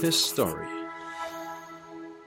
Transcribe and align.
History. 0.00 0.66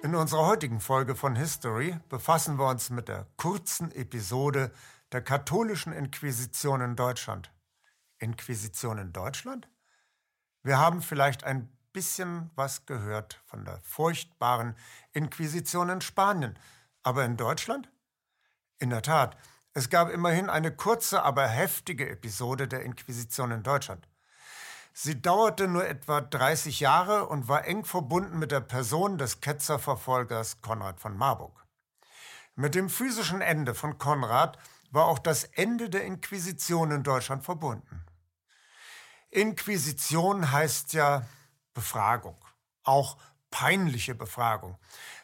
In 0.02 0.16
unserer 0.16 0.48
heutigen 0.48 0.80
Folge 0.80 1.16
von 1.16 1.36
History 1.36 2.00
befassen 2.10 2.58
wir 2.58 2.68
uns 2.68 2.90
mit 2.90 3.08
der 3.08 3.28
kurzen 3.38 3.92
Episode 3.92 4.72
der 5.12 5.22
katholischen 5.22 5.94
Inquisition 5.94 6.82
in 6.82 6.96
Deutschland. 6.96 7.52
Inquisition 8.18 8.98
in 8.98 9.14
Deutschland? 9.14 9.70
Wir 10.64 10.80
haben 10.80 11.02
vielleicht 11.04 11.44
ein 11.44 11.70
bisschen 11.92 12.50
was 12.56 12.88
gehört 12.88 13.42
von 13.46 13.64
der 13.64 13.80
furchtbaren 13.84 14.76
Inquisition 15.12 15.90
in 15.90 16.02
Spanien. 16.02 16.58
Aber 17.04 17.26
in 17.26 17.38
Deutschland? 17.38 17.92
In 18.80 18.90
der 18.90 19.04
Tat, 19.04 19.38
es 19.74 19.90
gab 19.90 20.10
immerhin 20.10 20.50
eine 20.50 20.76
kurze, 20.76 21.22
aber 21.22 21.48
heftige 21.48 22.10
Episode 22.10 22.68
der 22.68 22.84
Inquisition 22.84 23.52
in 23.52 23.62
Deutschland. 23.62 24.08
Sie 24.96 25.20
dauerte 25.20 25.68
nur 25.68 25.88
etwa 25.88 26.22
30 26.22 26.80
Jahre 26.80 27.28
und 27.28 27.48
war 27.48 27.66
eng 27.66 27.84
verbunden 27.84 28.38
mit 28.38 28.52
der 28.52 28.62
Person 28.62 29.18
des 29.18 29.42
Ketzerverfolgers 29.42 30.62
Konrad 30.62 31.00
von 31.00 31.18
Marburg. 31.18 31.66
Mit 32.56 32.76
dem 32.76 32.90
physischen 32.90 33.42
Ende 33.42 33.74
von 33.74 33.98
Konrad 33.98 34.60
war 34.92 35.06
auch 35.06 35.18
das 35.18 35.46
Ende 35.46 35.90
der 35.90 36.04
Inquisition 36.04 36.92
in 36.92 37.02
Deutschland 37.02 37.44
verbunden. 37.44 38.06
Inquisition 39.32 40.52
heißt 40.52 40.94
ja 40.94 41.26
Befragung, 41.74 42.38
auch 42.84 43.18
peinliche 43.50 44.14
Befragung. 44.14 44.78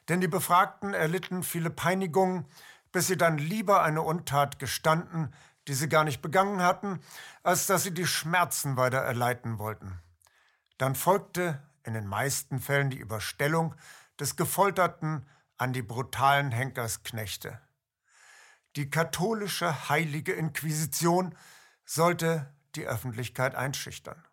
Denn 0.08 0.20
die 0.20 0.28
Befragten 0.28 0.96
erlitten 0.96 1.44
viele 1.44 1.70
Peinigungen, 1.70 2.48
bis 2.92 3.06
sie 3.06 3.18
dann 3.18 3.38
lieber 3.38 3.84
eine 3.84 4.02
Untat 4.02 4.58
gestanden, 4.58 5.32
die 5.70 5.76
sie 5.76 5.88
gar 5.88 6.04
nicht 6.04 6.22
begangen 6.22 6.62
hatten, 6.64 7.00
als 7.44 7.68
dass 7.68 7.84
sie 7.84 7.94
die 7.94 8.08
Schmerzen 8.08 8.76
weiter 8.76 8.98
erleiden 8.98 9.60
wollten. 9.60 10.00
Dann 10.80 10.96
folgte 10.96 11.62
in 11.84 11.94
den 11.94 12.08
meisten 12.08 12.60
Fällen 12.60 12.90
die 12.90 12.98
Überstellung 12.98 13.76
des 14.20 14.36
Gefolterten 14.36 15.28
an 15.58 15.72
die 15.72 15.84
brutalen 15.84 16.52
Henkersknechte. 16.52 17.62
Die 18.76 18.90
katholische 18.90 19.90
heilige 19.90 20.34
Inquisition 20.34 21.36
sollte 21.86 22.52
die 22.76 22.88
Öffentlichkeit 22.88 23.54
einschüchtern. 23.54 24.24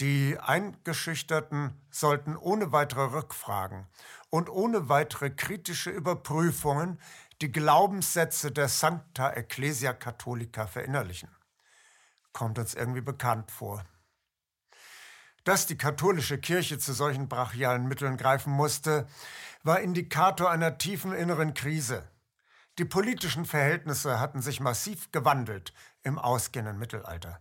Die 0.00 0.38
Eingeschüchterten 0.38 1.80
sollten 1.90 2.36
ohne 2.36 2.70
weitere 2.70 3.14
Rückfragen 3.14 3.86
und 4.28 4.50
ohne 4.50 4.88
weitere 4.88 5.30
kritische 5.30 5.90
Überprüfungen 5.90 7.00
die 7.42 7.52
Glaubenssätze 7.52 8.50
der 8.50 8.68
Sancta 8.68 9.30
Ecclesia 9.30 9.92
Catholica 9.92 10.66
verinnerlichen. 10.66 11.28
Kommt 12.32 12.58
uns 12.58 12.74
irgendwie 12.74 13.02
bekannt 13.02 13.50
vor. 13.50 13.84
Dass 15.44 15.66
die 15.66 15.76
katholische 15.76 16.38
Kirche 16.38 16.78
zu 16.78 16.92
solchen 16.92 17.28
brachialen 17.28 17.86
Mitteln 17.86 18.16
greifen 18.16 18.52
musste, 18.52 19.06
war 19.62 19.80
Indikator 19.80 20.50
einer 20.50 20.78
tiefen 20.78 21.12
inneren 21.12 21.54
Krise. 21.54 22.08
Die 22.78 22.84
politischen 22.84 23.44
Verhältnisse 23.44 24.18
hatten 24.18 24.40
sich 24.42 24.60
massiv 24.60 25.12
gewandelt 25.12 25.72
im 26.02 26.18
ausgehenden 26.18 26.78
Mittelalter. 26.78 27.40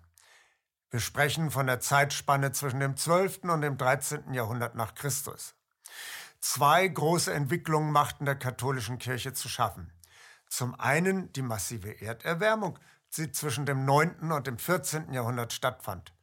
Wir 0.92 1.00
sprechen 1.00 1.52
von 1.52 1.68
der 1.68 1.80
Zeitspanne 1.80 2.52
zwischen 2.52 2.80
dem 2.80 2.96
12. 2.96 3.46
und 3.46 3.62
dem 3.62 3.78
13. 3.78 4.34
Jahrhundert 4.34 4.76
nach 4.76 4.94
Christus. 4.94 5.55
Zwei 6.48 6.88
große 6.88 7.34
Entwicklungen 7.34 7.92
machten 7.92 8.26
der 8.26 8.36
katholischen 8.36 9.00
Kirche 9.00 9.34
zu 9.34 9.50
schaffen. 9.50 9.92
Zum 10.48 10.80
einen 10.80 11.34
die 11.34 11.42
massive 11.42 12.00
Erderwärmung, 12.00 12.78
die 13.18 13.32
zwischen 13.32 13.66
dem 13.66 13.84
9. 13.84 14.32
und 14.32 14.46
dem 14.46 14.60
14. 14.60 15.12
Jahrhundert 15.12 15.54
stattfand. 15.54 16.14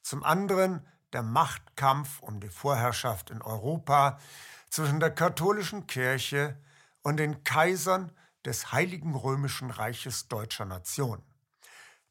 Zum 0.00 0.24
anderen 0.24 0.88
der 1.12 1.22
Machtkampf 1.22 2.20
um 2.20 2.40
die 2.40 2.48
Vorherrschaft 2.48 3.28
in 3.28 3.42
Europa 3.42 4.18
zwischen 4.70 4.98
der 4.98 5.10
katholischen 5.10 5.86
Kirche 5.86 6.56
und 7.02 7.18
den 7.18 7.44
Kaisern 7.44 8.12
des 8.46 8.72
Heiligen 8.72 9.14
Römischen 9.14 9.70
Reiches 9.70 10.28
deutscher 10.28 10.64
Nation. 10.64 11.22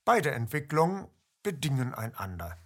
Beide 0.05 0.29
Entwicklungen 0.29 1.07
bedingen 1.41 1.95
einander. 1.95 2.59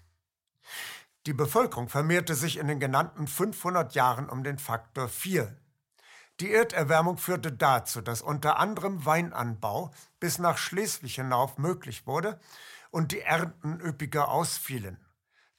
Die 1.29 1.34
Bevölkerung 1.34 1.90
vermehrte 1.90 2.34
sich 2.34 2.57
in 2.57 2.67
den 2.67 2.79
genannten 2.79 3.28
500 3.28 3.94
Jahren 3.94 4.29
um 4.29 4.44
den 4.44 4.57
Faktor 4.57 5.07
4. 5.07 5.56
Die 6.40 6.51
Erderwärmung 6.51 7.19
führte 7.19 7.51
dazu, 7.51 8.01
dass 8.01 8.23
unter 8.23 8.57
anderem 8.57 9.06
Weinanbau 9.06 9.91
bis 10.19 10.40
nach 10.40 10.57
Schleswig 10.57 11.13
hinauf 11.13 11.59
möglich 11.59 12.07
wurde 12.07 12.40
und 12.90 13.12
die 13.12 13.22
Ernten 13.22 13.79
üppiger 13.79 14.29
ausfielen. 14.29 15.06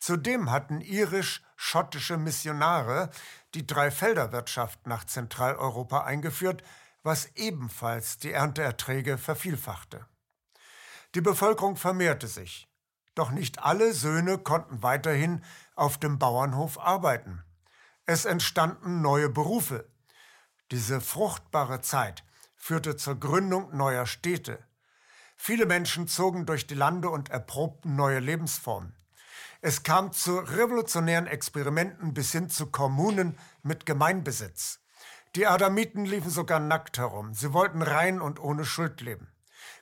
Zudem 0.00 0.50
hatten 0.50 0.80
irisch-schottische 0.80 2.16
Missionare 2.16 3.08
die 3.54 3.64
Dreifelderwirtschaft 3.64 4.88
nach 4.88 5.04
Zentraleuropa 5.04 6.00
eingeführt, 6.02 6.64
was 7.04 7.26
ebenfalls 7.36 8.18
die 8.18 8.32
Ernteerträge 8.32 9.18
vervielfachte. 9.18 10.04
Die 11.14 11.20
Bevölkerung 11.20 11.76
vermehrte 11.76 12.26
sich. 12.26 12.69
Doch 13.14 13.30
nicht 13.30 13.62
alle 13.62 13.92
Söhne 13.92 14.38
konnten 14.38 14.82
weiterhin 14.82 15.44
auf 15.74 15.98
dem 15.98 16.18
Bauernhof 16.18 16.78
arbeiten. 16.78 17.42
Es 18.06 18.24
entstanden 18.24 19.02
neue 19.02 19.28
Berufe. 19.28 19.88
Diese 20.70 21.00
fruchtbare 21.00 21.80
Zeit 21.80 22.24
führte 22.56 22.96
zur 22.96 23.18
Gründung 23.18 23.76
neuer 23.76 24.06
Städte. 24.06 24.62
Viele 25.36 25.66
Menschen 25.66 26.06
zogen 26.06 26.44
durch 26.46 26.66
die 26.66 26.74
Lande 26.74 27.08
und 27.08 27.30
erprobten 27.30 27.96
neue 27.96 28.18
Lebensformen. 28.18 28.94
Es 29.62 29.82
kam 29.82 30.12
zu 30.12 30.38
revolutionären 30.38 31.26
Experimenten 31.26 32.14
bis 32.14 32.32
hin 32.32 32.48
zu 32.48 32.66
Kommunen 32.66 33.38
mit 33.62 33.86
Gemeinbesitz. 33.86 34.80
Die 35.36 35.46
Adamiten 35.46 36.04
liefen 36.04 36.30
sogar 36.30 36.60
nackt 36.60 36.98
herum. 36.98 37.34
Sie 37.34 37.52
wollten 37.52 37.82
rein 37.82 38.20
und 38.20 38.40
ohne 38.40 38.64
Schuld 38.64 39.00
leben. 39.00 39.29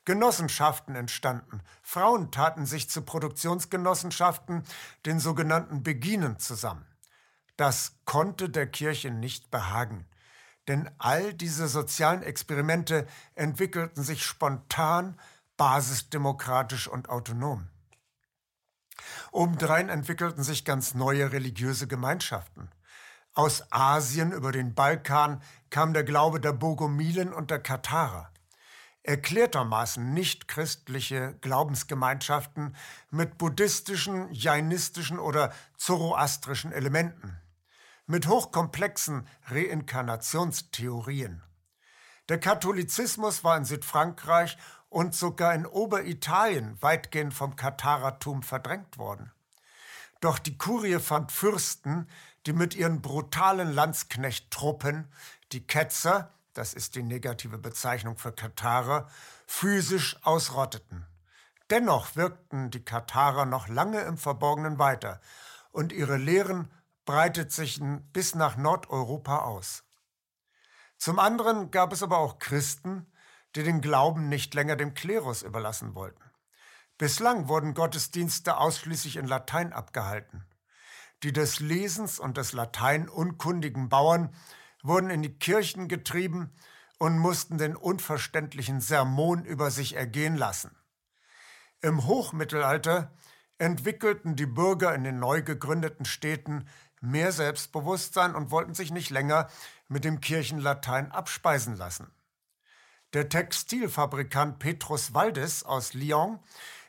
Genossenschaften 0.09 0.97
entstanden. 0.97 1.61
Frauen 1.83 2.31
taten 2.31 2.65
sich 2.65 2.89
zu 2.89 3.03
Produktionsgenossenschaften, 3.03 4.65
den 5.05 5.21
sogenannten 5.21 5.83
Beginen, 5.83 6.39
zusammen. 6.39 6.87
Das 7.59 7.93
konnte 8.07 8.49
der 8.49 8.67
Kirche 8.69 9.11
nicht 9.11 9.51
behagen, 9.51 10.07
denn 10.67 10.91
all 10.97 11.35
diese 11.35 11.69
sozialen 11.69 12.23
Experimente 12.23 13.07
entwickelten 13.35 14.03
sich 14.03 14.25
spontan, 14.25 15.21
basisdemokratisch 15.59 16.89
und 16.89 17.11
autonom. 17.11 17.69
Obendrein 19.31 19.91
entwickelten 19.91 20.43
sich 20.43 20.65
ganz 20.65 20.95
neue 20.95 21.33
religiöse 21.33 21.87
Gemeinschaften. 21.87 22.71
Aus 23.35 23.71
Asien 23.71 24.33
über 24.33 24.53
den 24.53 24.75
Balkan 24.75 25.43
kam 25.69 25.93
der 25.93 26.05
Glaube 26.05 26.41
der 26.41 26.55
Bogomilen 26.55 27.35
und 27.35 27.51
der 27.51 27.59
Katharer 27.59 28.33
erklärtermaßen 29.09 30.13
nicht 30.13 30.49
christliche 30.49 31.35
Glaubensgemeinschaften 31.41 32.77
mit 33.11 33.39
buddhistischen, 33.39 34.31
jainistischen 34.35 35.19
oder 35.19 35.51
zoroastrischen 35.79 36.73
Elementen, 36.73 37.41
mit 38.07 38.29
hochkomplexen 38.29 39.27
Reinkarnationstheorien. 39.47 41.43
Der 42.29 42.39
Katholizismus 42.39 43.45
war 43.45 43.57
in 43.57 43.65
Südfrankreich 43.65 44.59
und 44.91 45.15
sogar 45.15 45.55
in 45.55 45.65
Oberitalien 45.65 46.77
weitgehend 46.83 47.33
vom 47.33 47.57
Katharertum 47.57 48.43
verdrängt 48.43 48.99
worden. 48.99 49.33
Doch 50.21 50.39
die 50.39 50.59
Kurie 50.59 50.99
fand 50.99 51.33
Fürsten, 51.33 52.09
die 52.45 52.53
mit 52.53 52.75
ihren 52.75 53.01
brutalen 53.01 53.73
Landsknechttruppen 53.73 55.09
die 55.53 55.67
Ketzer, 55.67 56.31
das 56.55 56.75
ist 56.75 56.95
die 56.95 57.03
negative 57.03 57.59
Bezeichnung 57.59 58.17
für 58.17 58.33
Katharer, 58.33 59.09
physisch 59.47 60.17
ausrotteten. 60.23 61.07
Dennoch 61.71 62.17
wirkten 62.17 62.71
die 62.71 62.85
Katharer 62.85 63.45
noch 63.45 63.69
lange 63.69 64.01
im 64.01 64.17
Verborgenen 64.17 64.79
weiter 64.79 65.21
und 65.71 65.93
ihre 65.93 66.17
Lehren 66.17 66.71
breitet 67.05 67.53
sich 67.53 67.81
bis 68.13 68.35
nach 68.35 68.57
Nordeuropa 68.57 69.39
aus. 69.39 69.85
Zum 70.97 71.19
anderen 71.19 71.71
gab 71.71 71.93
es 71.93 72.03
aber 72.03 72.19
auch 72.19 72.39
Christen, 72.39 73.07
die 73.55 73.63
den 73.63 73.81
Glauben 73.81 74.29
nicht 74.29 74.55
länger 74.55 74.77
dem 74.77 74.95
Klerus 74.95 75.43
überlassen 75.43 75.95
wollten. 75.95 76.23
Bislang 76.99 77.49
wurden 77.49 77.75
Gottesdienste 77.75 78.57
ausschließlich 78.57 79.17
in 79.17 79.27
Latein 79.27 79.73
abgehalten. 79.73 80.45
Die 81.23 81.33
des 81.33 81.61
Lesens 81.61 82.19
und 82.19 82.37
des 82.37 82.53
Latein 82.53 83.09
unkundigen 83.09 83.89
Bauern 83.89 84.35
wurden 84.83 85.11
in 85.11 85.23
die 85.23 85.39
Kirchen 85.39 85.89
getrieben 85.89 86.53
und 86.99 87.19
mussten 87.19 87.59
den 87.59 87.77
unverständlichen 87.77 88.81
Sermon 88.81 89.45
über 89.45 89.71
sich 89.71 89.97
ergehen 89.97 90.37
lassen. 90.37 90.77
Im 91.81 92.07
Hochmittelalter 92.07 93.13
entwickelten 93.59 94.37
die 94.37 94.47
Bürger 94.47 94.95
in 94.95 95.05
den 95.05 95.19
neu 95.19 95.43
gegründeten 95.43 96.05
Städten 96.05 96.69
mehr 97.01 97.31
Selbstbewusstsein 97.33 98.35
und 98.35 98.51
wollten 98.51 98.75
sich 98.75 98.91
nicht 98.91 99.11
länger 99.11 99.49
mit 99.87 100.05
dem 100.05 100.21
Kirchenlatein 100.21 101.13
abspeisen 101.13 101.77
lassen. 101.77 102.11
Der 103.13 103.29
Textilfabrikant 103.29 104.59
Petrus 104.59 105.15
Waldes 105.15 105.63
aus 105.65 105.95
Lyon 105.95 106.41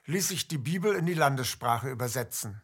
ließ 0.05 0.29
sich 0.29 0.47
die 0.47 0.57
Bibel 0.57 0.95
in 0.95 1.05
die 1.05 1.13
Landessprache 1.13 1.89
übersetzen. 1.89 2.61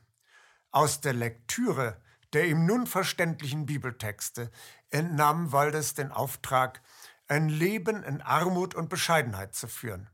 Aus 0.71 0.99
der 0.99 1.13
Lektüre 1.13 2.01
der 2.35 2.47
ihm 2.47 2.65
nun 2.65 2.85
verständlichen 2.85 3.65
Bibeltexte 3.65 4.51
entnahm 4.95 5.51
Waldes 5.51 5.93
den 5.93 6.11
Auftrag, 6.11 6.81
ein 7.27 7.49
Leben 7.49 8.03
in 8.03 8.21
Armut 8.21 8.75
und 8.75 8.89
Bescheidenheit 8.89 9.53
zu 9.53 9.67
führen. 9.67 10.09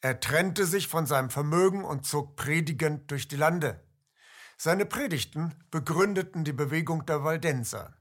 Er 0.00 0.20
trennte 0.20 0.66
sich 0.66 0.86
von 0.86 1.06
seinem 1.06 1.30
Vermögen 1.30 1.84
und 1.84 2.06
zog 2.06 2.36
predigend 2.36 3.10
durch 3.10 3.26
die 3.26 3.36
Lande. 3.36 3.82
Seine 4.56 4.86
Predigten 4.86 5.54
begründeten 5.70 6.44
die 6.44 6.52
Bewegung 6.52 7.06
der 7.06 7.24
Waldenser. 7.24 7.94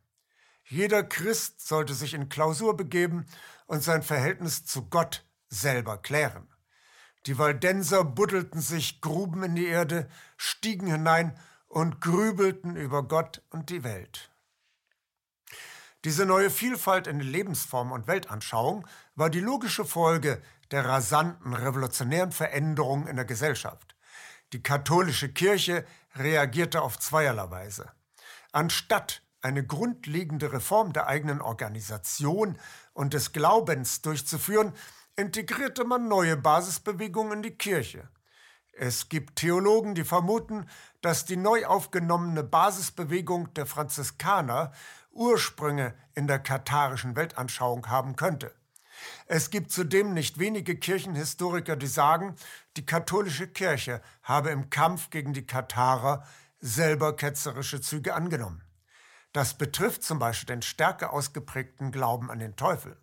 Jeder 0.65 1.03
Christ 1.03 1.65
sollte 1.65 1.93
sich 1.93 2.13
in 2.13 2.29
Klausur 2.29 2.77
begeben 2.77 3.25
und 3.65 3.83
sein 3.83 4.03
Verhältnis 4.03 4.65
zu 4.65 4.89
Gott 4.89 5.25
selber 5.49 5.97
klären. 5.97 6.47
Die 7.25 7.37
Waldenser 7.39 8.03
buddelten 8.03 8.61
sich 8.61 9.01
Gruben 9.01 9.43
in 9.43 9.55
die 9.55 9.67
Erde, 9.67 10.07
stiegen 10.35 10.87
hinein 10.87 11.37
und 11.67 12.01
grübelten 12.01 12.75
über 12.75 13.03
Gott 13.03 13.41
und 13.49 13.69
die 13.69 13.83
Welt. 13.83 14.29
Diese 16.05 16.25
neue 16.25 16.49
Vielfalt 16.49 17.07
in 17.07 17.19
Lebensform 17.19 17.91
und 17.91 18.07
Weltanschauung 18.07 18.87
war 19.15 19.29
die 19.29 19.39
logische 19.39 19.83
Folge 19.83 20.41
der 20.71 20.85
rasanten 20.85 21.53
revolutionären 21.53 22.31
Veränderungen 22.31 23.07
in 23.07 23.15
der 23.15 23.25
Gesellschaft. 23.25 23.95
Die 24.53 24.61
katholische 24.61 25.29
Kirche 25.29 25.85
reagierte 26.15 26.81
auf 26.81 26.99
zweierlei 26.99 27.49
Weise. 27.49 27.91
Anstatt 28.51 29.23
eine 29.41 29.65
grundlegende 29.65 30.53
Reform 30.53 30.93
der 30.93 31.07
eigenen 31.07 31.41
Organisation 31.41 32.57
und 32.93 33.13
des 33.13 33.33
Glaubens 33.33 34.01
durchzuführen, 34.01 34.73
integrierte 35.15 35.83
man 35.83 36.07
neue 36.07 36.37
Basisbewegungen 36.37 37.33
in 37.33 37.43
die 37.43 37.57
Kirche. 37.57 38.07
Es 38.71 39.09
gibt 39.09 39.37
Theologen, 39.37 39.95
die 39.95 40.03
vermuten, 40.03 40.67
dass 41.01 41.25
die 41.25 41.37
neu 41.37 41.65
aufgenommene 41.65 42.43
Basisbewegung 42.43 43.51
der 43.55 43.65
Franziskaner 43.65 44.71
Ursprünge 45.17 45.93
in 46.15 46.27
der 46.27 46.39
katharischen 46.39 47.15
Weltanschauung 47.15 47.87
haben 47.87 48.15
könnte. 48.15 48.53
Es 49.25 49.49
gibt 49.49 49.71
zudem 49.71 50.13
nicht 50.13 50.39
wenige 50.39 50.75
Kirchenhistoriker, 50.75 51.75
die 51.75 51.87
sagen, 51.87 52.35
die 52.77 52.85
katholische 52.85 53.47
Kirche 53.47 54.01
habe 54.23 54.49
im 54.49 54.69
Kampf 54.69 55.09
gegen 55.09 55.33
die 55.33 55.45
Katharer 55.45 56.25
selber 56.59 57.15
ketzerische 57.15 57.81
Züge 57.81 58.13
angenommen. 58.13 58.63
Das 59.33 59.55
betrifft 59.55 60.03
zum 60.03 60.19
Beispiel 60.19 60.47
den 60.47 60.61
stärker 60.61 61.13
ausgeprägten 61.13 61.91
Glauben 61.91 62.31
an 62.31 62.39
den 62.39 62.55
Teufel. 62.55 62.97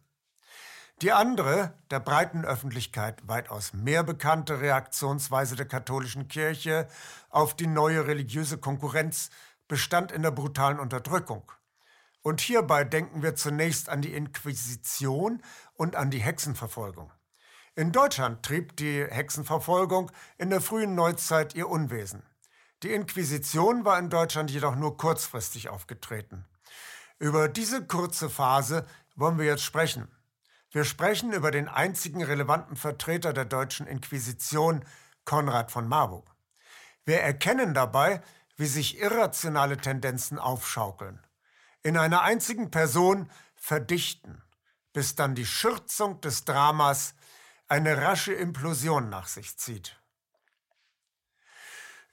Die 1.03 1.13
andere, 1.13 1.75
der 1.91 2.01
breiten 2.01 2.45
Öffentlichkeit 2.45 3.27
weitaus 3.27 3.73
mehr 3.73 4.05
bekannte 4.05 4.61
Reaktionsweise 4.61 5.57
der 5.57 5.67
katholischen 5.67 6.29
Kirche 6.29 6.89
auf 7.31 7.55
die 7.55 7.67
neue 7.67 8.07
religiöse 8.07 8.59
Konkurrenz 8.59 9.31
bestand 9.67 10.13
in 10.13 10.23
der 10.23 10.31
brutalen 10.31 10.79
Unterdrückung. 10.79 11.51
Und 12.25 12.41
hierbei 12.41 12.85
denken 12.85 13.23
wir 13.23 13.35
zunächst 13.35 13.91
an 13.91 14.01
die 14.01 14.15
Inquisition 14.15 15.43
und 15.75 15.95
an 15.95 16.11
die 16.11 16.21
Hexenverfolgung. 16.21 17.13
In 17.75 17.93
Deutschland 17.93 18.43
trieb 18.43 18.77
die 18.79 19.05
Hexenverfolgung 19.05 20.11
in 20.39 20.49
der 20.49 20.63
frühen 20.63 20.95
Neuzeit 20.95 21.55
ihr 21.55 21.69
Unwesen. 21.69 22.23
Die 22.83 22.95
Inquisition 22.95 23.85
war 23.85 23.99
in 23.99 24.09
Deutschland 24.09 24.51
jedoch 24.51 24.75
nur 24.75 24.97
kurzfristig 24.97 25.69
aufgetreten. 25.69 26.47
Über 27.19 27.47
diese 27.47 27.87
kurze 27.87 28.31
Phase 28.31 28.87
wollen 29.17 29.37
wir 29.37 29.45
jetzt 29.45 29.63
sprechen. 29.63 30.09
Wir 30.71 30.85
sprechen 30.85 31.35
über 31.35 31.51
den 31.51 31.69
einzigen 31.69 32.25
relevanten 32.25 32.77
Vertreter 32.77 33.35
der 33.35 33.45
deutschen 33.45 33.87
Inquisition, 33.87 34.83
Konrad 35.27 35.71
von 35.71 35.87
Marburg. 35.87 36.35
Wir 37.05 37.21
erkennen 37.21 37.75
dabei, 37.75 38.23
wie 38.57 38.67
sich 38.67 38.99
irrationale 38.99 39.77
Tendenzen 39.77 40.39
aufschaukeln, 40.39 41.21
in 41.85 41.97
einer 41.97 42.23
einzigen 42.23 42.73
Person 42.73 43.31
verdichten, 43.55 44.43
bis 44.93 45.15
dann 45.15 45.37
die 45.37 45.47
Schürzung 45.47 46.21
des 46.21 46.45
Dramas 46.45 47.15
eine 47.69 48.03
rasche 48.03 48.33
Implosion 48.33 49.11
nach 49.11 49.29
sich 49.29 49.57
zieht. 49.59 50.01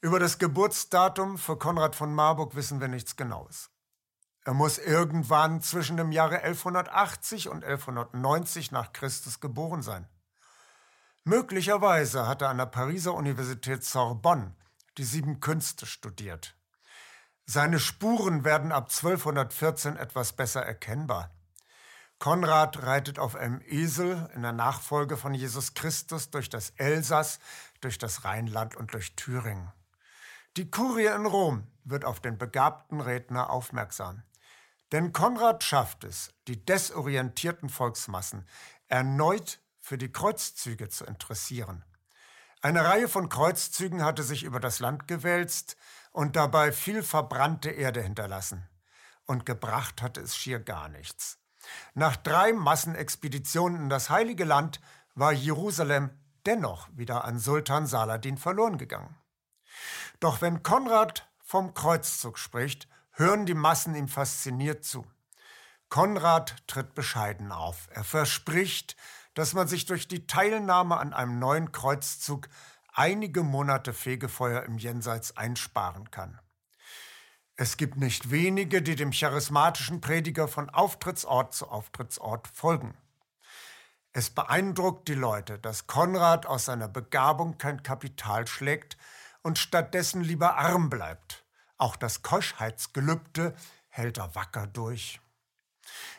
Über 0.01 0.19
das 0.19 0.38
Geburtsdatum 0.39 1.38
für 1.38 1.57
Konrad 1.57 1.95
von 1.95 2.13
Marburg 2.13 2.56
wissen 2.56 2.81
wir 2.81 2.89
nichts 2.89 3.15
Genaues. 3.15 3.69
Er 4.44 4.53
muss 4.53 4.77
irgendwann 4.77 5.62
zwischen 5.62 5.97
dem 5.97 6.12
Jahre 6.12 6.41
1180 6.41 7.50
und 7.50 7.63
1190 7.63 8.71
nach 8.71 8.91
Christus 8.91 9.39
geboren 9.39 9.83
sein. 9.83 10.07
Möglicherweise 11.24 12.27
hat 12.27 12.41
er 12.41 12.50
an 12.50 12.57
der 12.57 12.65
Pariser 12.65 13.13
Universität 13.13 13.83
Sorbonne 13.83 14.56
die 14.97 15.03
sieben 15.03 15.39
Künste 15.39 15.85
studiert. 15.85 16.57
Seine 17.53 17.81
Spuren 17.81 18.45
werden 18.45 18.71
ab 18.71 18.92
1214 18.92 19.98
etwas 19.98 20.31
besser 20.31 20.65
erkennbar. 20.65 21.31
Konrad 22.18 22.81
reitet 22.83 23.19
auf 23.19 23.36
einem 23.36 23.59
Esel 23.65 24.30
in 24.33 24.44
der 24.44 24.53
Nachfolge 24.53 25.18
von 25.18 25.33
Jesus 25.33 25.74
Christus 25.74 26.30
durch 26.30 26.48
das 26.48 26.69
Elsass, 26.77 27.39
durch 27.81 27.98
das 27.98 28.24
Rheinland 28.24 28.77
und 28.77 28.94
durch 28.94 29.18
Thüringen. 29.18 29.69
Die 30.56 30.71
Kurie 30.71 31.07
in 31.07 31.25
Rom 31.25 31.68
wird 31.83 32.06
auf 32.06 32.21
den 32.21 32.38
begabten 32.38 33.01
Redner 33.01 33.50
aufmerksam. 33.50 34.24
Denn 34.94 35.12
Konrad 35.12 35.65
schafft 35.65 36.06
es, 36.06 36.33
die 36.48 36.65
desorientierten 36.65 37.68
Volksmassen 37.68 38.48
erneut 38.88 39.59
für 39.81 39.98
die 39.98 40.13
Kreuzzüge 40.13 40.88
zu 40.88 41.03
interessieren. 41.03 41.83
Eine 42.62 42.86
Reihe 42.86 43.09
von 43.09 43.27
Kreuzzügen 43.27 44.06
hatte 44.06 44.24
sich 44.24 44.44
über 44.44 44.62
das 44.62 44.80
Land 44.80 45.09
gewälzt 45.09 45.75
und 46.12 46.36
dabei 46.36 46.72
viel 46.72 47.04
verbrannte 47.04 47.69
Erde 47.69 48.02
hinterlassen. 48.02 48.68
Und 49.25 49.46
gebracht 49.46 50.02
hatte 50.02 50.22
es 50.22 50.36
schier 50.36 50.60
gar 50.60 50.90
nichts. 50.90 51.40
Nach 51.94 52.16
drei 52.16 52.54
Massenexpeditionen 52.54 53.84
in 53.84 53.90
das 53.90 54.10
Heilige 54.10 54.44
Land 54.44 54.81
war 55.16 55.31
Jerusalem 55.31 56.10
dennoch 56.46 56.90
wieder 56.94 57.24
an 57.24 57.40
Sultan 57.40 57.86
Saladin 57.86 58.38
verloren 58.38 58.78
gegangen. 58.78 59.16
Doch 60.19 60.42
wenn 60.42 60.63
Konrad 60.63 61.30
vom 61.40 61.74
Kreuzzug 61.74 62.38
spricht, 62.38 62.88
hören 63.12 63.46
die 63.46 63.54
Massen 63.54 63.96
ihm 63.96 64.08
fasziniert 64.08 64.84
zu. 64.84 65.06
Konrad 65.90 66.56
tritt 66.68 66.94
bescheiden 66.96 67.52
auf. 67.52 67.90
Er 67.92 68.04
verspricht, 68.04 68.96
dass 69.34 69.54
man 69.54 69.68
sich 69.68 69.86
durch 69.86 70.08
die 70.08 70.25
Teilnahme 70.25 70.98
an 70.98 71.13
einem 71.13 71.40
neuen 71.40 71.72
Kreuzzug 71.72 72.48
einige 72.93 73.43
Monate 73.43 73.93
Fegefeuer 73.93 74.63
im 74.63 74.77
Jenseits 74.77 75.38
einsparen 75.38 76.11
kann. 76.11 76.39
Es 77.55 77.77
gibt 77.77 77.97
nicht 77.97 78.31
wenige, 78.31 78.81
die 78.81 78.95
dem 78.95 79.11
charismatischen 79.11 80.01
Prediger 80.01 80.48
von 80.48 80.69
Auftrittsort 80.69 81.53
zu 81.53 81.67
Auftrittsort 81.67 82.48
folgen. 82.48 82.98
Es 84.13 84.29
beeindruckt 84.29 85.07
die 85.07 85.13
Leute, 85.13 85.60
dass 85.60 85.88
Konrad 85.88 86.45
aus 86.45 86.65
seiner 86.65 86.88
Begabung 86.88 87.57
kein 87.57 87.81
Kapital 87.83 88.48
schlägt 88.48 88.98
und 89.41 89.57
stattdessen 89.57 90.21
lieber 90.21 90.57
arm 90.57 90.89
bleibt. 90.89 91.45
Auch 91.77 91.95
das 91.95 92.21
Koschheitsgelübde 92.21 93.55
hält 93.89 94.17
er 94.17 94.36
wacker 94.36 94.67
durch. 94.67 95.21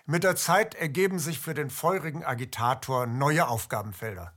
Mit 0.07 0.25
der 0.25 0.37
Zeit 0.37 0.75
ergeben 0.75 1.19
sich 1.19 1.39
für 1.39 1.55
den 1.55 1.71
feurigen 1.71 2.25
Agitator 2.25 3.07
neue 3.07 3.47
Aufgabenfelder. 3.47 4.33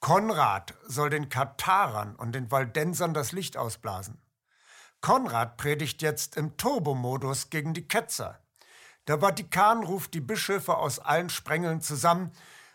Konrad 0.00 0.74
soll 0.86 1.10
den 1.10 1.28
Katharern 1.28 2.16
und 2.16 2.32
den 2.32 2.50
Waldensern 2.50 3.12
das 3.12 3.32
Licht 3.32 3.58
ausblasen. 3.58 4.20
Konrad 5.02 5.58
predigt 5.58 6.00
jetzt 6.02 6.36
im 6.36 6.56
Turbomodus 6.56 7.50
gegen 7.50 7.74
die 7.74 7.86
Ketzer. 7.86 8.40
Der 9.06 9.20
Vatikan 9.20 9.84
ruft 9.84 10.14
die 10.14 10.20
Bischöfe 10.20 10.76
aus 10.76 10.98
allen 10.98 11.28
Sprengeln 11.28 11.82
zusammen 11.82 12.32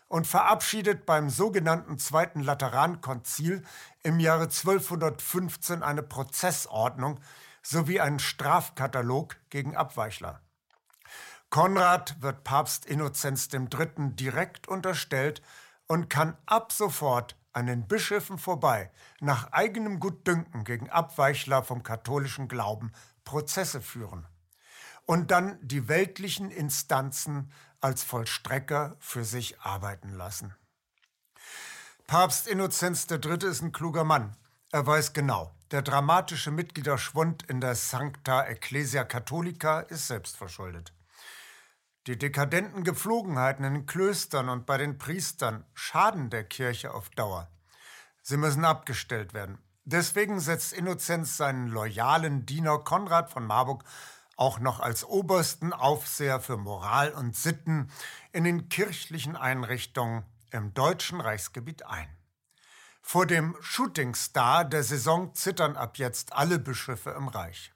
und 0.08 0.26
verabschiedet 0.26 1.04
beim 1.04 1.28
sogenannten 1.28 1.98
Zweiten 1.98 2.42
Laterankonzil 2.42 3.62
im 4.04 4.20
Jahre 4.20 4.44
1215 4.44 5.82
eine 5.82 6.02
Prozessordnung, 6.02 7.20
sowie 7.60 8.00
einen 8.00 8.20
Strafkatalog 8.20 9.36
gegen 9.50 9.76
Abweichler. 9.76 10.40
Konrad 11.50 12.22
wird 12.22 12.44
Papst 12.44 12.86
Innozenz 12.86 13.48
III. 13.52 14.14
direkt 14.14 14.68
unterstellt 14.68 15.42
und 15.86 16.08
kann 16.08 16.36
ab 16.46 16.72
sofort 16.72 17.36
an 17.52 17.66
den 17.66 17.86
Bischöfen 17.88 18.38
vorbei 18.38 18.90
nach 19.20 19.52
eigenem 19.52 19.98
Gutdünken 19.98 20.64
gegen 20.64 20.90
Abweichler 20.90 21.62
vom 21.62 21.82
katholischen 21.82 22.48
Glauben 22.48 22.92
Prozesse 23.24 23.80
führen 23.80 24.26
und 25.06 25.30
dann 25.30 25.58
die 25.62 25.88
weltlichen 25.88 26.50
Instanzen 26.50 27.50
als 27.80 28.02
Vollstrecker 28.02 28.96
für 28.98 29.24
sich 29.24 29.60
arbeiten 29.60 30.12
lassen. 30.12 30.54
Papst 32.06 32.46
Innozenz 32.46 33.06
III. 33.10 33.48
ist 33.48 33.62
ein 33.62 33.72
kluger 33.72 34.04
Mann. 34.04 34.36
Er 34.70 34.86
weiß 34.86 35.12
genau, 35.12 35.52
der 35.70 35.82
dramatische 35.82 36.50
Mitgliederschwund 36.50 37.44
in 37.44 37.60
der 37.60 37.74
Sancta 37.74 38.44
Ecclesia 38.44 39.04
Catholica 39.04 39.80
ist 39.80 40.06
selbstverschuldet. 40.06 40.92
Die 42.06 42.16
dekadenten 42.16 42.84
Gepflogenheiten 42.84 43.64
in 43.64 43.74
den 43.74 43.86
Klöstern 43.86 44.48
und 44.48 44.64
bei 44.64 44.78
den 44.78 44.96
Priestern 44.96 45.64
schaden 45.74 46.30
der 46.30 46.44
Kirche 46.44 46.94
auf 46.94 47.10
Dauer. 47.10 47.50
Sie 48.22 48.36
müssen 48.36 48.64
abgestellt 48.64 49.34
werden. 49.34 49.58
Deswegen 49.84 50.38
setzt 50.38 50.72
Innozenz 50.72 51.36
seinen 51.36 51.66
loyalen 51.66 52.46
Diener 52.46 52.78
Konrad 52.78 53.30
von 53.30 53.44
Marburg 53.44 53.84
auch 54.36 54.60
noch 54.60 54.80
als 54.80 55.04
obersten 55.04 55.72
Aufseher 55.72 56.40
für 56.40 56.56
Moral 56.56 57.12
und 57.12 57.34
Sitten 57.34 57.90
in 58.32 58.44
den 58.44 58.68
kirchlichen 58.68 59.34
Einrichtungen 59.34 60.24
im 60.50 60.74
deutschen 60.74 61.20
Reichsgebiet 61.20 61.86
ein. 61.86 62.08
Vor 63.02 63.26
dem 63.26 63.56
Shootingstar 63.60 64.64
der 64.64 64.82
Saison 64.84 65.34
zittern 65.34 65.76
ab 65.76 65.98
jetzt 65.98 66.32
alle 66.32 66.58
Bischöfe 66.58 67.10
im 67.10 67.28
Reich. 67.28 67.72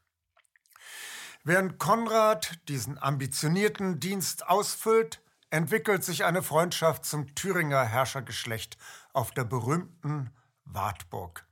Während 1.43 1.79
Konrad 1.79 2.59
diesen 2.69 3.03
ambitionierten 3.03 3.99
Dienst 3.99 4.47
ausfüllt, 4.47 5.23
entwickelt 5.49 6.05
sich 6.05 6.25
eine 6.25 6.43
Freundschaft 6.43 7.07
zum 7.07 7.35
Thüringer 7.35 7.83
Herrschergeschlecht 7.85 8.77
auf 9.15 9.31
der 9.31 9.45
berühmten 9.45 10.31
Wartburg. 10.65 11.47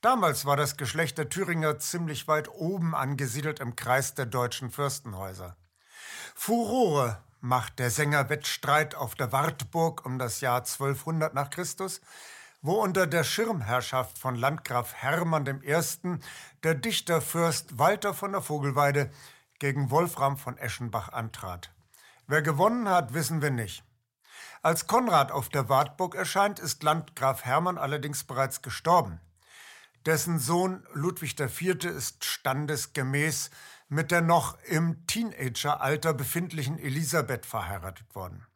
Damals 0.00 0.44
war 0.44 0.56
das 0.56 0.76
Geschlecht 0.76 1.18
der 1.18 1.28
Thüringer 1.28 1.78
ziemlich 1.78 2.26
weit 2.26 2.48
oben 2.48 2.94
angesiedelt 2.94 3.60
im 3.60 3.76
Kreis 3.76 4.14
der 4.14 4.26
deutschen 4.26 4.70
Fürstenhäuser. 4.70 5.56
Furore 6.34 7.22
macht 7.40 7.78
der 7.78 7.90
Sängerwettstreit 7.90 8.96
auf 8.96 9.14
der 9.14 9.30
Wartburg 9.30 10.04
um 10.04 10.18
das 10.18 10.40
Jahr 10.40 10.58
1200 10.58 11.32
nach 11.34 11.50
Christus, 11.50 12.00
wo 12.60 12.82
unter 12.82 13.06
der 13.06 13.24
Schirmherrschaft 13.24 14.18
von 14.18 14.34
Landgraf 14.34 14.94
Hermann 14.94 15.46
I. 15.46 16.18
der 16.62 16.74
Dichterfürst 16.74 17.78
Walter 17.78 18.14
von 18.14 18.32
der 18.32 18.42
Vogelweide 18.42 19.10
gegen 19.58 19.90
Wolfram 19.90 20.36
von 20.36 20.58
Eschenbach 20.58 21.12
antrat. 21.12 21.72
Wer 22.26 22.42
gewonnen 22.42 22.88
hat, 22.88 23.14
wissen 23.14 23.42
wir 23.42 23.50
nicht. 23.50 23.84
Als 24.62 24.86
Konrad 24.86 25.30
auf 25.30 25.48
der 25.48 25.68
Wartburg 25.68 26.14
erscheint, 26.14 26.58
ist 26.58 26.82
Landgraf 26.82 27.44
Hermann 27.44 27.78
allerdings 27.78 28.24
bereits 28.24 28.60
gestorben. 28.60 29.20
Dessen 30.04 30.38
Sohn 30.38 30.84
Ludwig 30.92 31.38
IV. 31.38 31.84
ist 31.84 32.24
standesgemäß 32.24 33.50
mit 33.88 34.10
der 34.10 34.20
noch 34.20 34.58
im 34.64 35.06
Teenageralter 35.06 36.12
befindlichen 36.12 36.78
Elisabeth 36.78 37.46
verheiratet 37.46 38.14
worden. 38.14 38.46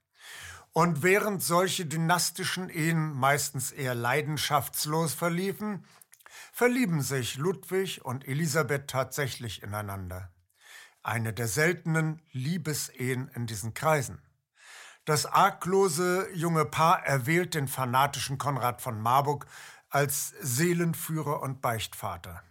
Und 0.73 1.03
während 1.03 1.43
solche 1.43 1.85
dynastischen 1.85 2.71
Ehen 2.71 3.13
meistens 3.13 3.73
eher 3.73 3.95
leidenschaftslos 3.95 5.13
verliefen, 5.13 5.85
verlieben 6.53 7.03
sich 7.03 7.37
Ludwig 7.37 8.05
und 8.05 8.27
Elisabeth 8.27 8.89
tatsächlich 8.89 9.63
ineinander. 9.63 10.33
Eine 11.03 11.33
der 11.35 11.49
seltenen 11.49 12.23
Liebesehen 12.31 13.29
in 13.35 13.47
diesen 13.47 13.75
Kreisen. 13.75 14.23
Das 15.05 15.27
arglose 15.27 16.29
junge 16.33 16.65
Paar 16.65 17.05
erwählt 17.05 17.55
den 17.55 17.69
fanatischen 17.69 18.39
Konrad 18.39 18.81
von 18.81 19.01
Marburg 19.01 19.47
als 19.91 20.33
Seelenführer 20.41 21.43
und 21.43 21.61
Beichtvater. 21.61 22.43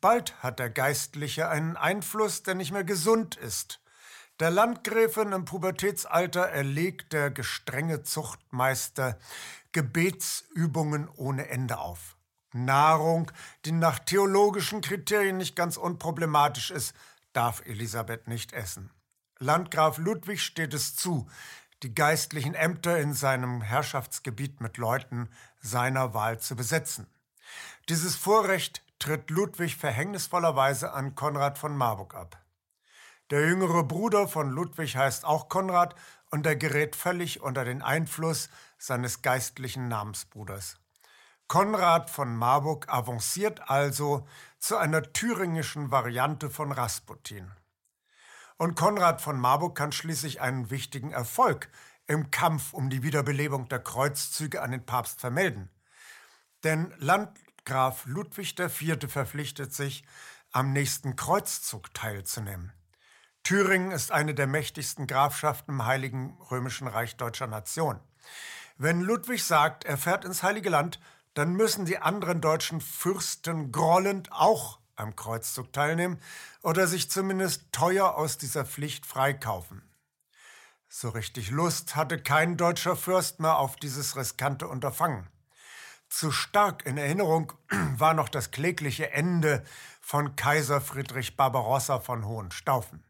Bald 0.00 0.40
hat 0.42 0.58
der 0.58 0.70
Geistliche 0.70 1.48
einen 1.48 1.76
Einfluss, 1.76 2.42
der 2.42 2.54
nicht 2.54 2.72
mehr 2.72 2.84
gesund 2.84 3.36
ist. 3.36 3.81
Der 4.40 4.50
Landgräfin 4.50 5.32
im 5.32 5.44
Pubertätsalter 5.44 6.42
erlegt 6.48 7.12
der 7.12 7.30
gestrenge 7.30 8.02
Zuchtmeister 8.02 9.18
Gebetsübungen 9.72 11.08
ohne 11.16 11.48
Ende 11.48 11.78
auf. 11.78 12.16
Nahrung, 12.52 13.30
die 13.64 13.72
nach 13.72 13.98
theologischen 13.98 14.80
Kriterien 14.80 15.36
nicht 15.36 15.56
ganz 15.56 15.76
unproblematisch 15.76 16.70
ist, 16.70 16.94
darf 17.32 17.62
Elisabeth 17.64 18.28
nicht 18.28 18.52
essen. 18.52 18.90
Landgraf 19.38 19.98
Ludwig 19.98 20.42
steht 20.42 20.74
es 20.74 20.94
zu, 20.94 21.28
die 21.82 21.94
geistlichen 21.94 22.54
Ämter 22.54 22.98
in 22.98 23.14
seinem 23.14 23.62
Herrschaftsgebiet 23.62 24.60
mit 24.60 24.76
Leuten 24.76 25.28
seiner 25.60 26.14
Wahl 26.14 26.38
zu 26.38 26.54
besetzen. 26.54 27.06
Dieses 27.88 28.14
Vorrecht 28.16 28.82
tritt 28.98 29.30
Ludwig 29.30 29.76
verhängnisvollerweise 29.76 30.92
an 30.92 31.14
Konrad 31.14 31.58
von 31.58 31.76
Marburg 31.76 32.14
ab. 32.14 32.41
Der 33.32 33.46
jüngere 33.46 33.82
Bruder 33.82 34.28
von 34.28 34.50
Ludwig 34.50 34.94
heißt 34.94 35.24
auch 35.24 35.48
Konrad 35.48 35.94
und 36.30 36.44
er 36.44 36.54
gerät 36.54 36.94
völlig 36.94 37.40
unter 37.40 37.64
den 37.64 37.80
Einfluss 37.80 38.50
seines 38.76 39.22
geistlichen 39.22 39.88
Namensbruders. 39.88 40.76
Konrad 41.48 42.10
von 42.10 42.36
Marburg 42.36 42.90
avanciert 42.90 43.70
also 43.70 44.28
zu 44.58 44.76
einer 44.76 45.14
thüringischen 45.14 45.90
Variante 45.90 46.50
von 46.50 46.72
Rasputin. 46.72 47.50
Und 48.58 48.74
Konrad 48.74 49.22
von 49.22 49.40
Marburg 49.40 49.78
kann 49.78 49.92
schließlich 49.92 50.42
einen 50.42 50.70
wichtigen 50.70 51.12
Erfolg 51.12 51.70
im 52.06 52.30
Kampf 52.30 52.74
um 52.74 52.90
die 52.90 53.02
Wiederbelebung 53.02 53.66
der 53.70 53.78
Kreuzzüge 53.78 54.60
an 54.60 54.72
den 54.72 54.84
Papst 54.84 55.22
vermelden. 55.22 55.70
Denn 56.64 56.92
Landgraf 56.98 58.04
Ludwig 58.04 58.58
IV. 58.58 59.10
verpflichtet 59.10 59.72
sich, 59.72 60.04
am 60.50 60.74
nächsten 60.74 61.16
Kreuzzug 61.16 61.94
teilzunehmen. 61.94 62.74
Thüringen 63.44 63.90
ist 63.90 64.12
eine 64.12 64.34
der 64.34 64.46
mächtigsten 64.46 65.06
Grafschaften 65.06 65.74
im 65.74 65.84
Heiligen 65.84 66.38
Römischen 66.50 66.86
Reich 66.86 67.16
deutscher 67.16 67.48
Nation. 67.48 67.98
Wenn 68.78 69.00
Ludwig 69.00 69.44
sagt, 69.44 69.84
er 69.84 69.98
fährt 69.98 70.24
ins 70.24 70.42
Heilige 70.42 70.70
Land, 70.70 71.00
dann 71.34 71.54
müssen 71.54 71.84
die 71.84 71.98
anderen 71.98 72.40
deutschen 72.40 72.80
Fürsten 72.80 73.72
grollend 73.72 74.30
auch 74.30 74.78
am 74.94 75.16
Kreuzzug 75.16 75.72
teilnehmen 75.72 76.20
oder 76.62 76.86
sich 76.86 77.10
zumindest 77.10 77.72
teuer 77.72 78.14
aus 78.14 78.38
dieser 78.38 78.64
Pflicht 78.64 79.06
freikaufen. 79.06 79.82
So 80.88 81.08
richtig 81.08 81.50
Lust 81.50 81.96
hatte 81.96 82.22
kein 82.22 82.56
deutscher 82.56 82.96
Fürst 82.96 83.40
mehr 83.40 83.56
auf 83.58 83.76
dieses 83.76 84.14
riskante 84.14 84.68
Unterfangen. 84.68 85.28
Zu 86.08 86.30
stark 86.30 86.84
in 86.84 86.98
Erinnerung 86.98 87.52
war 87.96 88.14
noch 88.14 88.28
das 88.28 88.50
klägliche 88.50 89.10
Ende 89.10 89.64
von 90.00 90.36
Kaiser 90.36 90.80
Friedrich 90.80 91.36
Barbarossa 91.36 91.98
von 91.98 92.26
Hohenstaufen. 92.26 93.02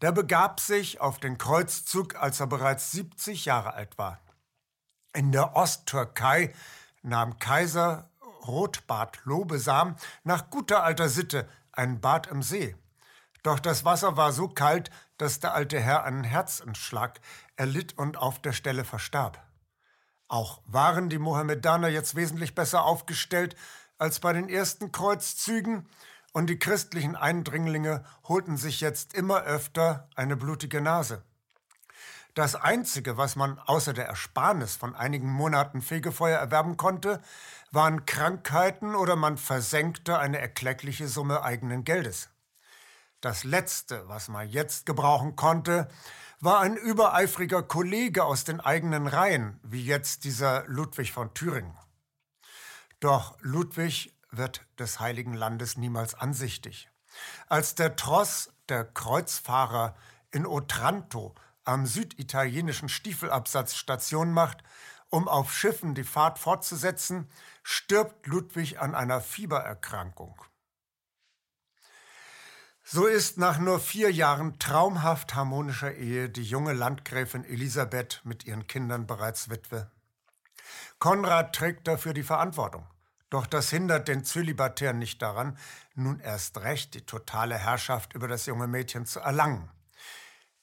Der 0.00 0.12
begab 0.12 0.60
sich 0.60 1.00
auf 1.00 1.18
den 1.18 1.36
Kreuzzug, 1.36 2.16
als 2.16 2.40
er 2.40 2.46
bereits 2.46 2.90
70 2.92 3.44
Jahre 3.44 3.74
alt 3.74 3.98
war. 3.98 4.20
In 5.12 5.32
der 5.32 5.56
Osttürkei 5.56 6.54
nahm 7.02 7.38
Kaiser 7.38 8.08
Rotbart 8.46 9.20
Lobesam 9.24 9.96
nach 10.24 10.50
guter 10.50 10.82
alter 10.82 11.08
Sitte 11.08 11.48
ein 11.72 12.00
Bad 12.00 12.28
im 12.28 12.42
See. 12.42 12.76
Doch 13.42 13.58
das 13.58 13.84
Wasser 13.84 14.16
war 14.16 14.32
so 14.32 14.48
kalt, 14.48 14.90
dass 15.18 15.40
der 15.40 15.54
alte 15.54 15.80
Herr 15.80 16.04
einen 16.04 16.24
Herzinschlag 16.24 17.20
erlitt 17.56 17.96
und 17.96 18.16
auf 18.16 18.40
der 18.40 18.52
Stelle 18.52 18.84
verstarb. 18.84 19.42
Auch 20.28 20.62
waren 20.66 21.08
die 21.08 21.18
Mohammedaner 21.18 21.88
jetzt 21.88 22.14
wesentlich 22.14 22.54
besser 22.54 22.84
aufgestellt 22.84 23.56
als 23.98 24.20
bei 24.20 24.32
den 24.32 24.48
ersten 24.48 24.92
Kreuzzügen, 24.92 25.88
und 26.32 26.48
die 26.48 26.58
christlichen 26.58 27.16
Eindringlinge 27.16 28.04
holten 28.24 28.56
sich 28.56 28.80
jetzt 28.80 29.14
immer 29.14 29.42
öfter 29.42 30.08
eine 30.14 30.36
blutige 30.36 30.80
Nase. 30.80 31.22
Das 32.34 32.54
Einzige, 32.54 33.16
was 33.16 33.34
man 33.34 33.58
außer 33.58 33.92
der 33.92 34.06
Ersparnis 34.06 34.76
von 34.76 34.94
einigen 34.94 35.28
Monaten 35.28 35.82
Fegefeuer 35.82 36.38
erwerben 36.38 36.76
konnte, 36.76 37.20
waren 37.72 38.06
Krankheiten 38.06 38.94
oder 38.94 39.16
man 39.16 39.36
versenkte 39.36 40.18
eine 40.18 40.38
erkleckliche 40.38 41.08
Summe 41.08 41.42
eigenen 41.42 41.82
Geldes. 41.82 42.30
Das 43.20 43.44
Letzte, 43.44 44.08
was 44.08 44.28
man 44.28 44.48
jetzt 44.48 44.86
gebrauchen 44.86 45.34
konnte, 45.34 45.88
war 46.40 46.60
ein 46.60 46.76
übereifriger 46.76 47.62
Kollege 47.62 48.24
aus 48.24 48.44
den 48.44 48.60
eigenen 48.60 49.06
Reihen, 49.06 49.60
wie 49.62 49.84
jetzt 49.84 50.24
dieser 50.24 50.64
Ludwig 50.66 51.12
von 51.12 51.34
Thüringen. 51.34 51.76
Doch 53.00 53.36
Ludwig 53.40 54.14
wird 54.30 54.64
des 54.78 55.00
Heiligen 55.00 55.34
Landes 55.34 55.76
niemals 55.76 56.14
ansichtig. 56.14 56.90
Als 57.48 57.74
der 57.74 57.96
Tross 57.96 58.52
der 58.68 58.84
Kreuzfahrer 58.84 59.96
in 60.30 60.46
Otranto 60.46 61.34
am 61.64 61.86
süditalienischen 61.86 62.88
Stiefelabsatz 62.88 63.74
Station 63.74 64.32
macht, 64.32 64.62
um 65.08 65.28
auf 65.28 65.52
Schiffen 65.52 65.94
die 65.94 66.04
Fahrt 66.04 66.38
fortzusetzen, 66.38 67.28
stirbt 67.62 68.26
Ludwig 68.26 68.80
an 68.80 68.94
einer 68.94 69.20
Fiebererkrankung. 69.20 70.40
So 72.84 73.06
ist 73.06 73.38
nach 73.38 73.58
nur 73.58 73.78
vier 73.78 74.10
Jahren 74.10 74.58
traumhaft 74.58 75.34
harmonischer 75.34 75.94
Ehe 75.94 76.28
die 76.28 76.42
junge 76.42 76.72
Landgräfin 76.72 77.44
Elisabeth 77.44 78.20
mit 78.24 78.44
ihren 78.46 78.66
Kindern 78.66 79.06
bereits 79.06 79.48
Witwe. 79.48 79.90
Konrad 80.98 81.54
trägt 81.54 81.86
dafür 81.86 82.14
die 82.14 82.22
Verantwortung. 82.22 82.86
Doch 83.30 83.46
das 83.46 83.70
hindert 83.70 84.08
den 84.08 84.24
Zölibatär 84.24 84.92
nicht 84.92 85.22
daran, 85.22 85.56
nun 85.94 86.18
erst 86.18 86.58
recht 86.58 86.94
die 86.94 87.06
totale 87.06 87.56
Herrschaft 87.56 88.12
über 88.12 88.26
das 88.26 88.46
junge 88.46 88.66
Mädchen 88.66 89.06
zu 89.06 89.20
erlangen. 89.20 89.70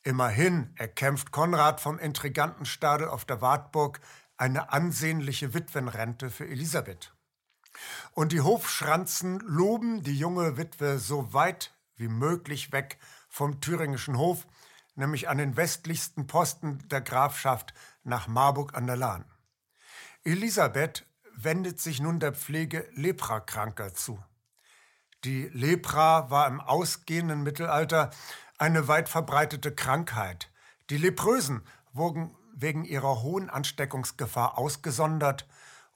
Immerhin 0.04 0.74
erkämpft 0.76 1.32
Konrad 1.32 1.82
vom 1.82 1.98
Intrigantenstadel 1.98 3.08
auf 3.08 3.26
der 3.26 3.42
Wartburg 3.42 4.00
eine 4.38 4.72
ansehnliche 4.72 5.54
Witwenrente 5.54 6.30
für 6.30 6.48
Elisabeth. 6.48 7.14
Und 8.12 8.32
die 8.32 8.42
Hofschranzen 8.42 9.40
loben 9.40 10.04
die 10.04 10.18
junge 10.18 10.58
Witwe 10.58 11.00
so 11.00 11.34
weit 11.34 11.74
wie 11.96 12.08
möglich 12.08 12.72
weg 12.72 12.98
vom 13.30 13.62
thüringischen 13.62 14.18
Hof, 14.18 14.46
nämlich 14.96 15.30
an 15.30 15.38
den 15.38 15.58
westlichsten 15.58 16.28
Posten 16.28 16.88
der 16.90 17.02
Grafschaft 17.02 17.74
nach 18.04 18.28
Marburg 18.28 18.76
an 18.76 18.88
der 18.88 18.98
Lahn. 18.98 19.26
Elisabeth 20.24 21.06
wendet 21.38 21.80
sich 21.80 22.02
nun 22.02 22.20
der 22.20 22.34
Pflege 22.34 22.90
Leprakranker 22.94 23.94
zu. 23.94 24.22
Die 25.24 25.50
Lepra 25.54 26.30
war 26.30 26.48
im 26.48 26.60
ausgehenden 26.60 27.44
Mittelalter 27.44 28.10
eine 28.58 28.88
weit 28.88 29.08
verbreitete 29.08 29.74
Krankheit. 29.74 30.52
Die 30.90 30.98
Leprösen 30.98 31.62
wurden 31.94 32.36
wegen 32.54 32.86
ihrer 32.86 33.22
hohen 33.22 33.50
Ansteckungsgefahr 33.50 34.58
ausgesondert 34.58 35.48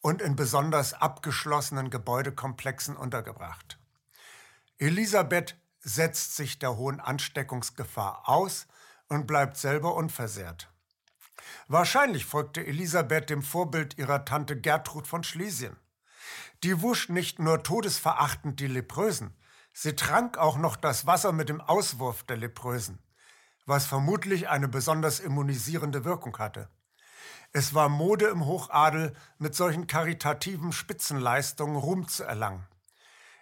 und 0.02 0.22
in 0.22 0.36
besonders 0.36 0.94
abgeschlossenen 0.94 1.90
Gebäudekomplexen 1.90 2.96
untergebracht. 2.96 3.80
Elisabeth 4.78 5.58
setzt 5.80 6.36
sich 6.36 6.60
der 6.60 6.78
hohen 6.78 7.00
Ansteckungsgefahr 7.00 8.30
aus 8.30 8.68
und 9.10 9.28
bleibt 9.28 9.58
selber 9.58 9.96
unversehrt. 9.96 10.72
Wahrscheinlich 11.68 12.26
folgte 12.26 12.66
Elisabeth 12.66 13.30
dem 13.30 13.42
Vorbild 13.42 13.98
ihrer 13.98 14.26
Tante 14.26 14.60
Gertrud 14.60 15.08
von 15.08 15.24
Schlesien. 15.24 15.78
Die 16.64 16.82
wusch 16.82 17.10
nicht 17.10 17.40
nur 17.40 17.64
todesverachtend 17.64 18.60
die 18.60 18.68
Leprösen, 18.68 19.36
sie 19.74 19.96
trank 19.96 20.38
auch 20.38 20.58
noch 20.58 20.76
das 20.76 21.06
Wasser 21.06 21.32
mit 21.32 21.50
dem 21.50 21.62
Auswurf 21.62 22.24
der 22.24 22.38
Leprösen, 22.38 23.00
was 23.66 23.86
vermutlich 23.86 24.50
eine 24.50 24.68
besonders 24.68 25.20
immunisierende 25.20 26.06
Wirkung 26.06 26.38
hatte. 26.38 26.70
Es 27.54 27.74
war 27.74 27.90
Mode 27.90 28.28
im 28.28 28.46
Hochadel, 28.46 29.14
mit 29.38 29.56
solchen 29.56 29.88
karitativen 29.88 30.72
Spitzenleistungen 30.72 31.76
Ruhm 31.76 32.08
zu 32.08 32.24
erlangen. 32.24 32.66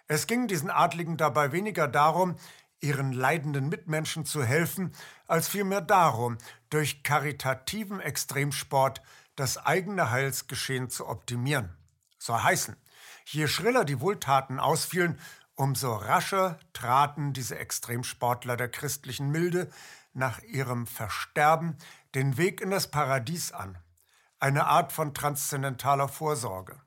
Es 0.08 0.26
ging 0.26 0.48
diesen 0.48 0.70
Adligen 0.70 1.16
dabei 1.16 1.52
weniger 1.52 1.86
darum, 1.86 2.34
ihren 2.80 3.12
leidenden 3.12 3.68
Mitmenschen 3.68 4.24
zu 4.24 4.42
helfen, 4.42 4.92
als 5.26 5.48
vielmehr 5.48 5.80
darum, 5.80 6.38
durch 6.70 7.02
karitativen 7.02 8.00
Extremsport 8.00 9.02
das 9.36 9.58
eigene 9.58 10.10
Heilsgeschehen 10.10 10.90
zu 10.90 11.08
optimieren. 11.08 11.76
Soll 12.18 12.42
heißen, 12.42 12.76
je 13.26 13.46
schriller 13.46 13.84
die 13.84 14.00
Wohltaten 14.00 14.58
ausfielen, 14.58 15.18
umso 15.54 15.94
rascher 15.94 16.58
traten 16.72 17.32
diese 17.32 17.58
Extremsportler 17.58 18.56
der 18.56 18.68
christlichen 18.68 19.30
Milde 19.30 19.70
nach 20.12 20.40
ihrem 20.40 20.86
Versterben 20.86 21.76
den 22.14 22.36
Weg 22.36 22.60
in 22.60 22.70
das 22.70 22.90
Paradies 22.90 23.52
an, 23.52 23.78
eine 24.38 24.66
Art 24.66 24.92
von 24.92 25.14
transzendentaler 25.14 26.08
Vorsorge. 26.08 26.80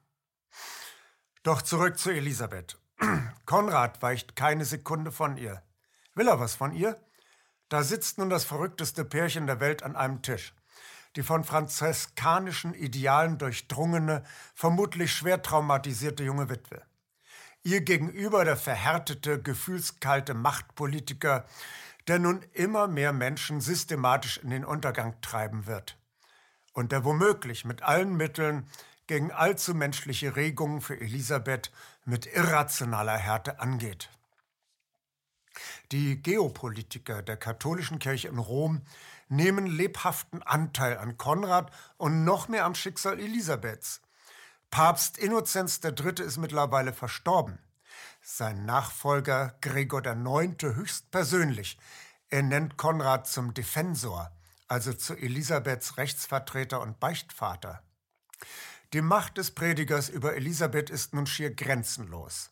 Doch 1.43 1.61
zurück 1.61 1.97
zu 1.97 2.09
Elisabeth. 2.09 2.77
Konrad 3.45 4.01
weicht 4.01 4.35
keine 4.35 4.65
Sekunde 4.65 5.11
von 5.11 5.37
ihr. 5.37 5.61
Will 6.15 6.27
er 6.27 6.39
was 6.39 6.55
von 6.55 6.73
ihr? 6.73 6.99
Da 7.69 7.83
sitzt 7.83 8.17
nun 8.17 8.29
das 8.29 8.43
verrückteste 8.43 9.03
Pärchen 9.03 9.47
der 9.47 9.59
Welt 9.59 9.83
an 9.83 9.95
einem 9.95 10.21
Tisch. 10.21 10.53
Die 11.15 11.23
von 11.23 11.43
franziskanischen 11.43 12.73
Idealen 12.73 13.37
durchdrungene, 13.37 14.23
vermutlich 14.53 15.13
schwer 15.13 15.41
traumatisierte 15.41 16.23
junge 16.23 16.49
Witwe. 16.49 16.81
Ihr 17.63 17.81
gegenüber 17.81 18.45
der 18.45 18.57
verhärtete, 18.57 19.41
gefühlskalte 19.41 20.33
Machtpolitiker, 20.33 21.45
der 22.07 22.19
nun 22.19 22.43
immer 22.53 22.87
mehr 22.87 23.13
Menschen 23.13 23.61
systematisch 23.61 24.37
in 24.37 24.49
den 24.49 24.65
Untergang 24.65 25.19
treiben 25.21 25.65
wird. 25.65 25.97
Und 26.73 26.91
der 26.91 27.05
womöglich 27.05 27.63
mit 27.63 27.81
allen 27.83 28.15
Mitteln 28.17 28.67
gegen 29.07 29.31
allzu 29.31 29.73
menschliche 29.73 30.35
Regungen 30.35 30.81
für 30.81 30.99
Elisabeth 30.99 31.71
mit 32.05 32.25
irrationaler 32.25 33.17
Härte 33.17 33.59
angeht. 33.59 34.09
Die 35.91 36.21
Geopolitiker 36.21 37.21
der 37.21 37.37
katholischen 37.37 37.99
Kirche 37.99 38.27
in 38.27 38.37
Rom 38.37 38.81
nehmen 39.29 39.65
lebhaften 39.65 40.41
Anteil 40.43 40.97
an 40.97 41.17
Konrad 41.17 41.71
und 41.97 42.23
noch 42.23 42.47
mehr 42.47 42.65
am 42.65 42.75
Schicksal 42.75 43.19
Elisabeths. 43.19 44.01
Papst 44.69 45.17
Innozenz 45.17 45.79
III. 45.83 46.23
ist 46.23 46.37
mittlerweile 46.37 46.93
verstorben. 46.93 47.59
Sein 48.21 48.65
Nachfolger 48.65 49.55
Gregor 49.61 50.03
IX. 50.05 50.55
höchstpersönlich 50.63 51.77
ernennt 52.29 52.77
Konrad 52.77 53.27
zum 53.27 53.53
Defensor, 53.53 54.31
also 54.67 54.93
zu 54.93 55.13
Elisabeths 55.15 55.97
Rechtsvertreter 55.97 56.81
und 56.81 56.99
Beichtvater. 56.99 57.83
Die 58.93 59.01
Macht 59.01 59.37
des 59.37 59.51
Predigers 59.51 60.09
über 60.09 60.35
Elisabeth 60.35 60.89
ist 60.89 61.13
nun 61.13 61.27
schier 61.27 61.53
grenzenlos. 61.53 62.51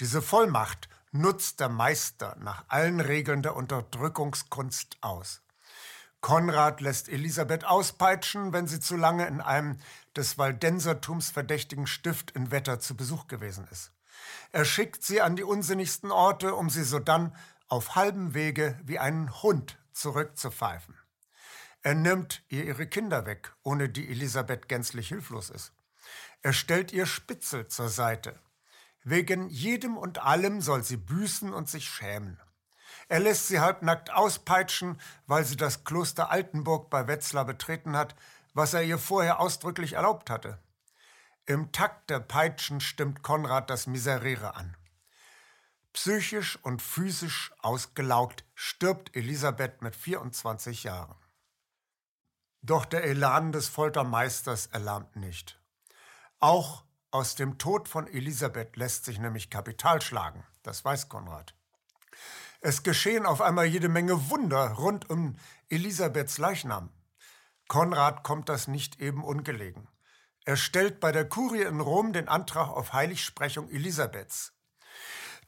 Diese 0.00 0.22
Vollmacht 0.22 0.88
nutzt 1.14 1.60
der 1.60 1.68
Meister 1.68 2.36
nach 2.40 2.64
allen 2.68 3.00
Regeln 3.00 3.42
der 3.42 3.54
Unterdrückungskunst 3.54 4.98
aus. 5.00 5.42
Konrad 6.20 6.80
lässt 6.80 7.08
Elisabeth 7.08 7.64
auspeitschen, 7.64 8.52
wenn 8.52 8.66
sie 8.66 8.80
zu 8.80 8.96
lange 8.96 9.26
in 9.26 9.40
einem 9.40 9.78
des 10.16 10.38
Waldensertums 10.38 11.30
verdächtigen 11.30 11.86
Stift 11.86 12.32
in 12.32 12.50
Wetter 12.50 12.80
zu 12.80 12.96
Besuch 12.96 13.28
gewesen 13.28 13.68
ist. 13.70 13.92
Er 14.50 14.64
schickt 14.64 15.04
sie 15.04 15.20
an 15.20 15.36
die 15.36 15.44
unsinnigsten 15.44 16.10
Orte, 16.10 16.54
um 16.54 16.68
sie 16.68 16.84
sodann 16.84 17.36
auf 17.68 17.94
halbem 17.94 18.34
Wege 18.34 18.78
wie 18.82 18.98
einen 18.98 19.42
Hund 19.42 19.78
zurückzupfeifen. 19.92 20.96
Er 21.82 21.94
nimmt 21.94 22.42
ihr 22.48 22.64
ihre 22.64 22.86
Kinder 22.86 23.26
weg, 23.26 23.54
ohne 23.62 23.88
die 23.88 24.08
Elisabeth 24.08 24.68
gänzlich 24.68 25.08
hilflos 25.08 25.50
ist. 25.50 25.72
Er 26.42 26.52
stellt 26.52 26.92
ihr 26.92 27.06
Spitzel 27.06 27.68
zur 27.68 27.88
Seite. 27.88 28.38
Wegen 29.04 29.50
jedem 29.50 29.98
und 29.98 30.18
allem 30.22 30.62
soll 30.62 30.82
sie 30.82 30.96
büßen 30.96 31.52
und 31.52 31.68
sich 31.68 31.88
schämen. 31.88 32.40
Er 33.08 33.20
lässt 33.20 33.48
sie 33.48 33.60
halbnackt 33.60 34.10
auspeitschen, 34.10 34.98
weil 35.26 35.44
sie 35.44 35.56
das 35.56 35.84
Kloster 35.84 36.30
Altenburg 36.30 36.88
bei 36.88 37.06
Wetzlar 37.06 37.44
betreten 37.44 37.96
hat, 37.96 38.14
was 38.54 38.72
er 38.72 38.82
ihr 38.82 38.98
vorher 38.98 39.40
ausdrücklich 39.40 39.92
erlaubt 39.92 40.30
hatte. 40.30 40.58
Im 41.44 41.72
Takt 41.72 42.08
der 42.08 42.20
Peitschen 42.20 42.80
stimmt 42.80 43.22
Konrad 43.22 43.68
das 43.68 43.86
Miserere 43.86 44.54
an. 44.54 44.74
Psychisch 45.92 46.58
und 46.62 46.80
physisch 46.80 47.52
ausgelaugt 47.60 48.44
stirbt 48.54 49.14
Elisabeth 49.14 49.82
mit 49.82 49.94
24 49.94 50.84
Jahren. 50.84 51.14
Doch 52.62 52.86
der 52.86 53.04
Elan 53.04 53.52
des 53.52 53.68
Foltermeisters 53.68 54.66
erlahmt 54.66 55.16
nicht. 55.16 55.60
Auch 56.40 56.84
aus 57.14 57.36
dem 57.36 57.58
Tod 57.58 57.88
von 57.88 58.08
Elisabeth 58.08 58.76
lässt 58.76 59.04
sich 59.04 59.20
nämlich 59.20 59.48
Kapital 59.48 60.02
schlagen, 60.02 60.44
das 60.64 60.84
weiß 60.84 61.08
Konrad. 61.08 61.54
Es 62.60 62.82
geschehen 62.82 63.24
auf 63.24 63.40
einmal 63.40 63.66
jede 63.66 63.88
Menge 63.88 64.30
Wunder 64.30 64.72
rund 64.72 65.08
um 65.08 65.36
Elisabeths 65.68 66.38
Leichnam. 66.38 66.90
Konrad 67.68 68.24
kommt 68.24 68.48
das 68.48 68.66
nicht 68.66 69.00
eben 69.00 69.22
ungelegen. 69.22 69.86
Er 70.44 70.56
stellt 70.56 70.98
bei 70.98 71.12
der 71.12 71.28
Kurie 71.28 71.62
in 71.62 71.80
Rom 71.80 72.12
den 72.12 72.26
Antrag 72.26 72.68
auf 72.68 72.92
Heiligsprechung 72.92 73.70
Elisabeths. 73.70 74.52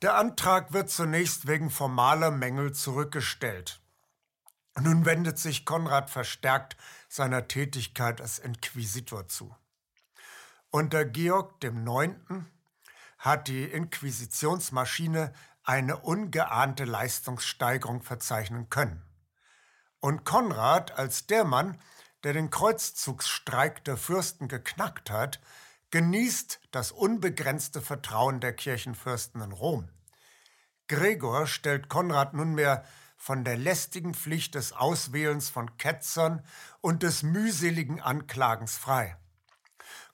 Der 0.03 0.15
Antrag 0.15 0.73
wird 0.73 0.89
zunächst 0.89 1.49
wegen 1.49 1.71
formaler 1.71 2.31
Mängel 2.31 2.75
zurückgestellt. 2.75 3.81
Nun 4.79 5.05
wendet 5.05 5.41
sich 5.41 5.65
Konrad 5.65 6.11
verstärkt 6.11 6.77
seiner 7.09 7.49
Tätigkeit 7.49 8.21
als 8.21 8.39
Inquisitor 8.39 9.27
zu. 9.27 9.53
Unter 10.71 11.05
Georg 11.05 11.63
IX. 11.63 12.17
hat 13.19 13.49
die 13.49 13.65
Inquisitionsmaschine 13.65 15.33
eine 15.63 15.99
ungeahnte 15.99 16.85
Leistungssteigerung 16.85 18.03
verzeichnen 18.03 18.69
können. 18.69 19.03
Und 20.01 20.25
Konrad 20.25 20.93
als 20.99 21.27
der 21.27 21.45
Mann, 21.45 21.81
der 22.25 22.33
den 22.33 22.51
Kreuzzugsstreik 22.51 23.85
der 23.85 23.97
Fürsten 23.97 24.49
geknackt 24.49 25.11
hat, 25.11 25.41
genießt 25.91 26.61
das 26.73 26.93
unbegrenzte 26.93 27.81
Vertrauen 27.81 28.41
der 28.41 28.53
Kirchenfürsten 28.53 29.41
in 29.41 29.53
Rom. 29.53 29.89
Gregor 30.89 31.47
stellt 31.47 31.89
Konrad 31.89 32.35
nunmehr 32.35 32.85
von 33.17 33.45
der 33.45 33.57
lästigen 33.57 34.15
Pflicht 34.15 34.55
des 34.55 34.73
Auswählens 34.73 35.49
von 35.49 35.79
Ketzern 35.79 36.45
und 36.81 37.03
des 37.03 37.23
mühseligen 37.23 38.01
Anklagens 38.01 38.77
frei. 38.77 39.17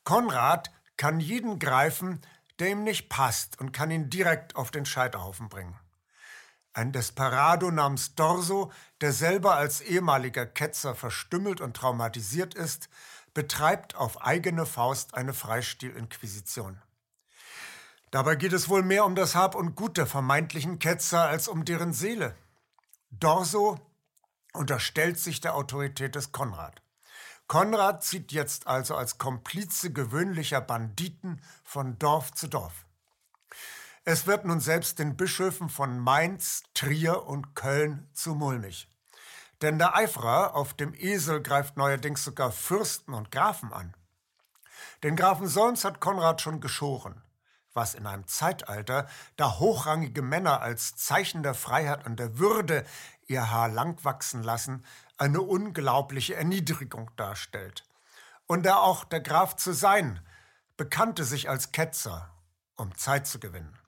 Konrad 0.04 0.70
kann 0.96 1.20
jeden 1.20 1.58
greifen, 1.58 2.20
der 2.58 2.70
ihm 2.70 2.84
nicht 2.84 3.08
passt 3.08 3.60
und 3.60 3.72
kann 3.72 3.90
ihn 3.90 4.10
direkt 4.10 4.56
auf 4.56 4.70
den 4.70 4.86
Scheiterhaufen 4.86 5.48
bringen. 5.48 5.78
Ein 6.74 6.92
Desperado 6.92 7.70
namens 7.70 8.14
Dorso, 8.14 8.72
der 9.00 9.12
selber 9.12 9.56
als 9.56 9.80
ehemaliger 9.80 10.46
Ketzer 10.46 10.94
verstümmelt 10.94 11.60
und 11.60 11.76
traumatisiert 11.76 12.54
ist, 12.54 12.88
betreibt 13.34 13.94
auf 13.94 14.22
eigene 14.22 14.64
Faust 14.64 15.14
eine 15.14 15.34
Freistilinquisition. 15.34 16.80
Dabei 18.10 18.36
geht 18.36 18.52
es 18.52 18.68
wohl 18.68 18.82
mehr 18.82 19.04
um 19.04 19.14
das 19.14 19.34
Hab 19.34 19.54
und 19.54 19.74
Gut 19.74 19.96
der 19.96 20.06
vermeintlichen 20.06 20.78
Ketzer 20.78 21.28
als 21.28 21.48
um 21.48 21.64
deren 21.64 21.92
Seele. 21.92 22.34
Dorso 23.10 23.80
unterstellt 24.52 25.18
sich 25.18 25.40
der 25.40 25.54
Autorität 25.54 26.14
des 26.14 26.32
Konrad. 26.32 26.82
Konrad 27.52 28.02
zieht 28.02 28.32
jetzt 28.32 28.66
also 28.66 28.96
als 28.96 29.18
Komplize 29.18 29.92
gewöhnlicher 29.92 30.62
Banditen 30.62 31.38
von 31.62 31.98
Dorf 31.98 32.32
zu 32.32 32.48
Dorf. 32.48 32.86
Es 34.04 34.26
wird 34.26 34.46
nun 34.46 34.58
selbst 34.58 34.98
den 34.98 35.18
Bischöfen 35.18 35.68
von 35.68 35.98
Mainz, 35.98 36.62
Trier 36.72 37.26
und 37.26 37.54
Köln 37.54 38.08
zu 38.14 38.34
mulmig. 38.34 38.88
Denn 39.60 39.78
der 39.78 39.94
Eiferer 39.94 40.56
auf 40.56 40.72
dem 40.72 40.94
Esel 40.94 41.42
greift 41.42 41.76
neuerdings 41.76 42.24
sogar 42.24 42.52
Fürsten 42.52 43.12
und 43.12 43.30
Grafen 43.30 43.70
an. 43.70 43.94
Den 45.02 45.14
Grafen 45.14 45.46
Solms 45.46 45.84
hat 45.84 46.00
Konrad 46.00 46.40
schon 46.40 46.58
geschoren, 46.62 47.20
was 47.74 47.94
in 47.94 48.06
einem 48.06 48.26
Zeitalter, 48.26 49.06
da 49.36 49.58
hochrangige 49.58 50.22
Männer 50.22 50.62
als 50.62 50.96
Zeichen 50.96 51.42
der 51.42 51.52
Freiheit 51.52 52.06
und 52.06 52.18
der 52.18 52.38
Würde 52.38 52.86
ihr 53.32 53.50
Haar 53.50 53.68
lang 53.68 54.04
wachsen 54.04 54.42
lassen, 54.42 54.84
eine 55.16 55.40
unglaubliche 55.40 56.34
Erniedrigung 56.34 57.10
darstellt. 57.16 57.84
Und 58.46 58.64
da 58.64 58.76
auch 58.76 59.04
der 59.04 59.20
Graf 59.20 59.56
zu 59.56 59.72
sein, 59.72 60.20
bekannte 60.76 61.24
sich 61.24 61.48
als 61.48 61.72
Ketzer, 61.72 62.30
um 62.76 62.94
Zeit 62.96 63.26
zu 63.26 63.38
gewinnen. 63.38 63.78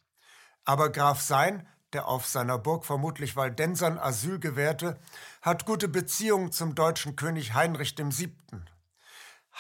Aber 0.65 0.91
Graf 0.91 1.21
Sein, 1.21 1.67
der 1.93 2.09
auf 2.09 2.27
seiner 2.27 2.59
Burg 2.59 2.85
vermutlich 2.85 3.37
Waldensern 3.37 3.99
Asyl 3.99 4.39
gewährte, 4.39 4.99
hat 5.43 5.67
gute 5.67 5.89
Beziehungen 5.89 6.53
zum 6.53 6.75
deutschen 6.75 7.17
König 7.17 7.55
Heinrich 7.55 7.97
VII. 7.97 8.35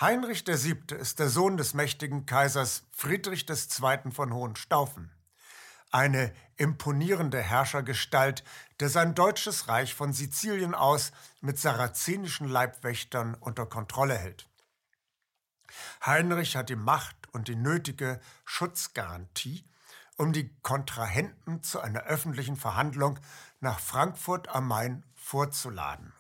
Heinrich 0.00 0.46
VII. 0.46 0.96
ist 0.98 1.20
der 1.20 1.28
Sohn 1.28 1.56
des 1.56 1.74
mächtigen 1.74 2.26
Kaisers 2.26 2.84
Friedrich 2.90 3.46
II. 3.48 4.10
von 4.10 4.32
Hohenstaufen. 4.32 5.12
Eine 5.92 6.34
imponierende 6.56 7.40
Herrschergestalt, 7.40 8.44
der 8.80 8.88
sein 8.88 9.14
deutsches 9.14 9.68
Reich 9.68 9.94
von 9.94 10.12
Sizilien 10.12 10.74
aus 10.74 11.12
mit 11.40 11.58
sarazenischen 11.58 12.48
Leibwächtern 12.48 13.34
unter 13.34 13.66
Kontrolle 13.66 14.16
hält. 14.16 14.48
Heinrich 16.04 16.56
hat 16.56 16.68
die 16.68 16.76
Macht 16.76 17.16
und 17.32 17.48
die 17.48 17.56
nötige 17.56 18.20
Schutzgarantie, 18.44 19.64
um 20.16 20.32
die 20.32 20.54
Kontrahenten 20.62 21.62
zu 21.62 21.80
einer 21.80 22.04
öffentlichen 22.04 22.56
Verhandlung 22.56 23.18
nach 23.60 23.80
Frankfurt 23.80 24.48
am 24.48 24.68
Main 24.68 25.04
vorzuladen. 25.14 26.12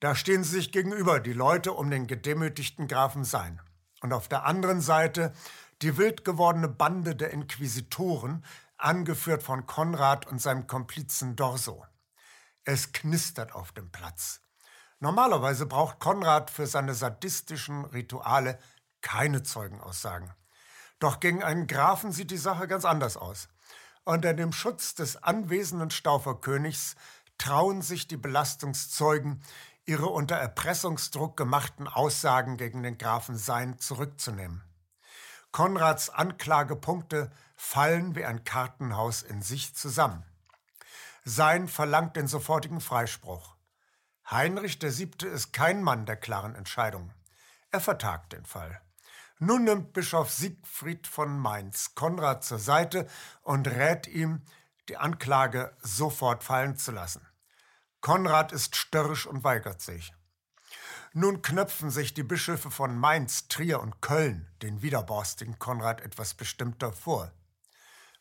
Da 0.00 0.14
stehen 0.14 0.44
sie 0.44 0.56
sich 0.56 0.72
gegenüber, 0.72 1.20
die 1.20 1.32
Leute 1.32 1.72
um 1.72 1.90
den 1.90 2.06
gedemütigten 2.06 2.88
Grafen 2.88 3.24
Sein. 3.24 3.60
Und 4.00 4.12
auf 4.12 4.28
der 4.28 4.44
anderen 4.44 4.80
Seite 4.80 5.32
die 5.82 5.96
wild 5.96 6.24
gewordene 6.24 6.68
Bande 6.68 7.16
der 7.16 7.30
Inquisitoren, 7.30 8.44
angeführt 8.84 9.42
von 9.42 9.66
Konrad 9.66 10.26
und 10.26 10.40
seinem 10.40 10.66
Komplizen 10.66 11.36
Dorso. 11.36 11.84
Es 12.64 12.92
knistert 12.92 13.54
auf 13.54 13.72
dem 13.72 13.90
Platz. 13.90 14.40
Normalerweise 15.00 15.66
braucht 15.66 15.98
Konrad 15.98 16.50
für 16.50 16.66
seine 16.66 16.94
sadistischen 16.94 17.84
Rituale 17.84 18.58
keine 19.00 19.42
Zeugenaussagen. 19.42 20.32
Doch 20.98 21.20
gegen 21.20 21.42
einen 21.42 21.66
Grafen 21.66 22.12
sieht 22.12 22.30
die 22.30 22.36
Sache 22.36 22.68
ganz 22.68 22.84
anders 22.84 23.16
aus. 23.16 23.48
Unter 24.04 24.34
dem 24.34 24.52
Schutz 24.52 24.94
des 24.94 25.22
anwesenden 25.22 25.90
Stauferkönigs 25.90 26.94
trauen 27.38 27.82
sich 27.82 28.06
die 28.06 28.16
Belastungszeugen, 28.16 29.42
ihre 29.86 30.06
unter 30.06 30.36
Erpressungsdruck 30.36 31.36
gemachten 31.36 31.88
Aussagen 31.88 32.56
gegen 32.56 32.82
den 32.82 32.96
Grafen 32.96 33.36
Sein 33.36 33.78
zurückzunehmen. 33.78 34.62
Konrads 35.54 36.10
Anklagepunkte 36.10 37.30
fallen 37.54 38.16
wie 38.16 38.24
ein 38.24 38.42
Kartenhaus 38.42 39.22
in 39.22 39.40
sich 39.40 39.72
zusammen. 39.76 40.24
Sein 41.24 41.68
verlangt 41.68 42.16
den 42.16 42.26
sofortigen 42.26 42.80
Freispruch. 42.80 43.54
Heinrich 44.28 44.82
VII. 44.82 45.28
ist 45.32 45.52
kein 45.52 45.80
Mann 45.80 46.06
der 46.06 46.16
klaren 46.16 46.56
Entscheidung. 46.56 47.12
Er 47.70 47.78
vertagt 47.78 48.32
den 48.32 48.44
Fall. 48.44 48.80
Nun 49.38 49.62
nimmt 49.62 49.92
Bischof 49.92 50.32
Siegfried 50.32 51.06
von 51.06 51.38
Mainz 51.38 51.94
Konrad 51.94 52.42
zur 52.42 52.58
Seite 52.58 53.06
und 53.42 53.68
rät 53.68 54.08
ihm, 54.08 54.42
die 54.88 54.96
Anklage 54.96 55.72
sofort 55.80 56.42
fallen 56.42 56.76
zu 56.76 56.90
lassen. 56.90 57.24
Konrad 58.00 58.50
ist 58.50 58.74
störrisch 58.74 59.24
und 59.24 59.44
weigert 59.44 59.80
sich. 59.80 60.12
Nun 61.16 61.42
knöpfen 61.42 61.90
sich 61.90 62.12
die 62.12 62.24
Bischöfe 62.24 62.72
von 62.72 62.98
Mainz, 62.98 63.46
Trier 63.46 63.80
und 63.80 64.02
Köln 64.02 64.48
den 64.62 64.82
widerborstigen 64.82 65.60
Konrad 65.60 66.00
etwas 66.00 66.34
bestimmter 66.34 66.92
vor. 66.92 67.30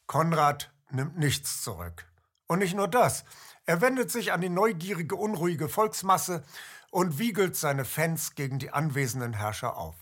Konrad 0.06 0.72
nimmt 0.92 1.18
nichts 1.18 1.64
zurück. 1.64 2.06
Und 2.46 2.60
nicht 2.60 2.76
nur 2.76 2.88
das, 2.88 3.26
er 3.66 3.82
wendet 3.82 4.12
sich 4.12 4.32
an 4.32 4.42
die 4.42 4.50
neugierige, 4.50 5.16
unruhige 5.16 5.70
Volksmasse 5.70 6.44
und 6.92 7.18
wiegelt 7.18 7.56
seine 7.56 7.84
Fans 7.84 8.36
gegen 8.36 8.60
die 8.60 8.70
anwesenden 8.70 9.34
Herrscher 9.34 9.76
auf. 9.76 9.96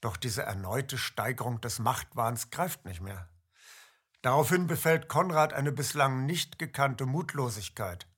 Doch 0.00 0.16
diese 0.16 0.42
erneute 0.42 0.98
Steigerung 0.98 1.60
des 1.60 1.78
Machtwahns 1.78 2.50
greift 2.50 2.84
nicht 2.84 3.00
mehr. 3.00 3.28
Daraufhin 4.22 4.66
befällt 4.66 5.06
Konrad 5.06 5.52
eine 5.52 5.70
bislang 5.70 6.26
nicht 6.26 6.58
gekannte 6.58 7.06
Mutlosigkeit. 7.06 8.08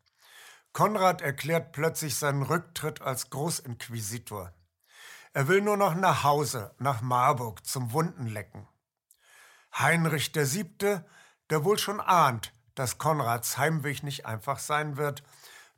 Konrad 0.72 1.22
erklärt 1.22 1.72
plötzlich 1.72 2.16
seinen 2.16 2.42
Rücktritt 2.42 3.02
als 3.02 3.31
Großinquisitor. 3.31 4.52
Er 5.33 5.48
will 5.48 5.61
nur 5.61 5.76
noch 5.76 5.94
nach 5.94 6.24
Hause, 6.24 6.74
nach 6.78 7.00
Marburg, 7.00 7.66
zum 7.66 7.92
Wundenlecken. 7.92 8.66
Heinrich 9.76 10.35
VII., 10.35 11.00
der 11.50 11.64
wohl 11.64 11.78
schon 11.78 12.00
ahnt, 12.00 12.52
dass 12.74 12.98
Konrads 12.98 13.59
Heimweg 13.59 14.02
nicht 14.02 14.26
einfach 14.26 14.59
sein 14.59 14.96
wird, 14.96 15.22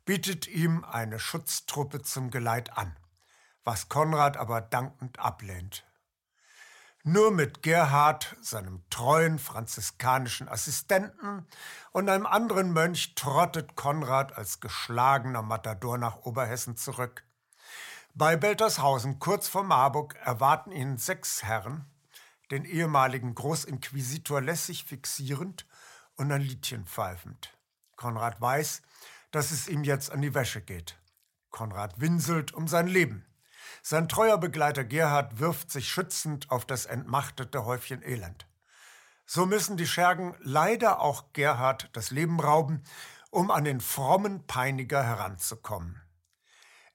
bietet 0.05 0.47
ihm 0.47 0.83
eine 0.83 1.19
Schutztruppe 1.19 2.01
zum 2.01 2.31
Geleit 2.31 2.77
an, 2.77 2.95
was 3.63 3.89
Konrad 3.89 4.37
aber 4.37 4.61
dankend 4.61 5.19
ablehnt. 5.19 5.85
Nur 7.03 7.31
mit 7.31 7.63
Gerhard, 7.63 8.35
seinem 8.41 8.83
treuen 8.91 9.39
franziskanischen 9.39 10.47
Assistenten, 10.47 11.47
und 11.91 12.09
einem 12.09 12.27
anderen 12.27 12.73
Mönch 12.73 13.15
trottet 13.15 13.75
Konrad 13.75 14.37
als 14.37 14.59
geschlagener 14.59 15.41
Matador 15.41 15.97
nach 15.97 16.17
Oberhessen 16.17 16.77
zurück. 16.77 17.23
Bei 18.13 18.35
Beltershausen, 18.35 19.17
kurz 19.17 19.47
vor 19.47 19.63
Marburg, 19.63 20.15
erwarten 20.23 20.71
ihn 20.71 20.97
sechs 20.97 21.43
Herren, 21.43 21.85
den 22.51 22.65
ehemaligen 22.65 23.33
Großinquisitor 23.33 24.39
lässig 24.39 24.85
fixierend 24.85 25.65
und 26.17 26.31
ein 26.31 26.41
Liedchen 26.41 26.85
pfeifend. 26.85 27.57
Konrad 27.95 28.39
weiß, 28.39 28.83
dass 29.31 29.49
es 29.49 29.67
ihm 29.67 29.83
jetzt 29.83 30.11
an 30.11 30.21
die 30.21 30.35
Wäsche 30.35 30.61
geht. 30.61 30.99
Konrad 31.49 31.99
winselt 31.99 32.53
um 32.53 32.67
sein 32.67 32.87
Leben. 32.87 33.25
Sein 33.81 34.07
treuer 34.07 34.37
Begleiter 34.37 34.83
Gerhard 34.83 35.39
wirft 35.39 35.71
sich 35.71 35.89
schützend 35.89 36.51
auf 36.51 36.65
das 36.65 36.85
entmachtete 36.85 37.65
Häufchen 37.65 38.03
Elend. 38.03 38.47
So 39.25 39.45
müssen 39.45 39.77
die 39.77 39.87
Schergen 39.87 40.35
leider 40.39 41.01
auch 41.01 41.33
Gerhard 41.33 41.89
das 41.93 42.11
Leben 42.11 42.39
rauben, 42.39 42.83
um 43.31 43.49
an 43.49 43.63
den 43.63 43.81
frommen 43.81 44.45
Peiniger 44.45 45.03
heranzukommen. 45.03 45.99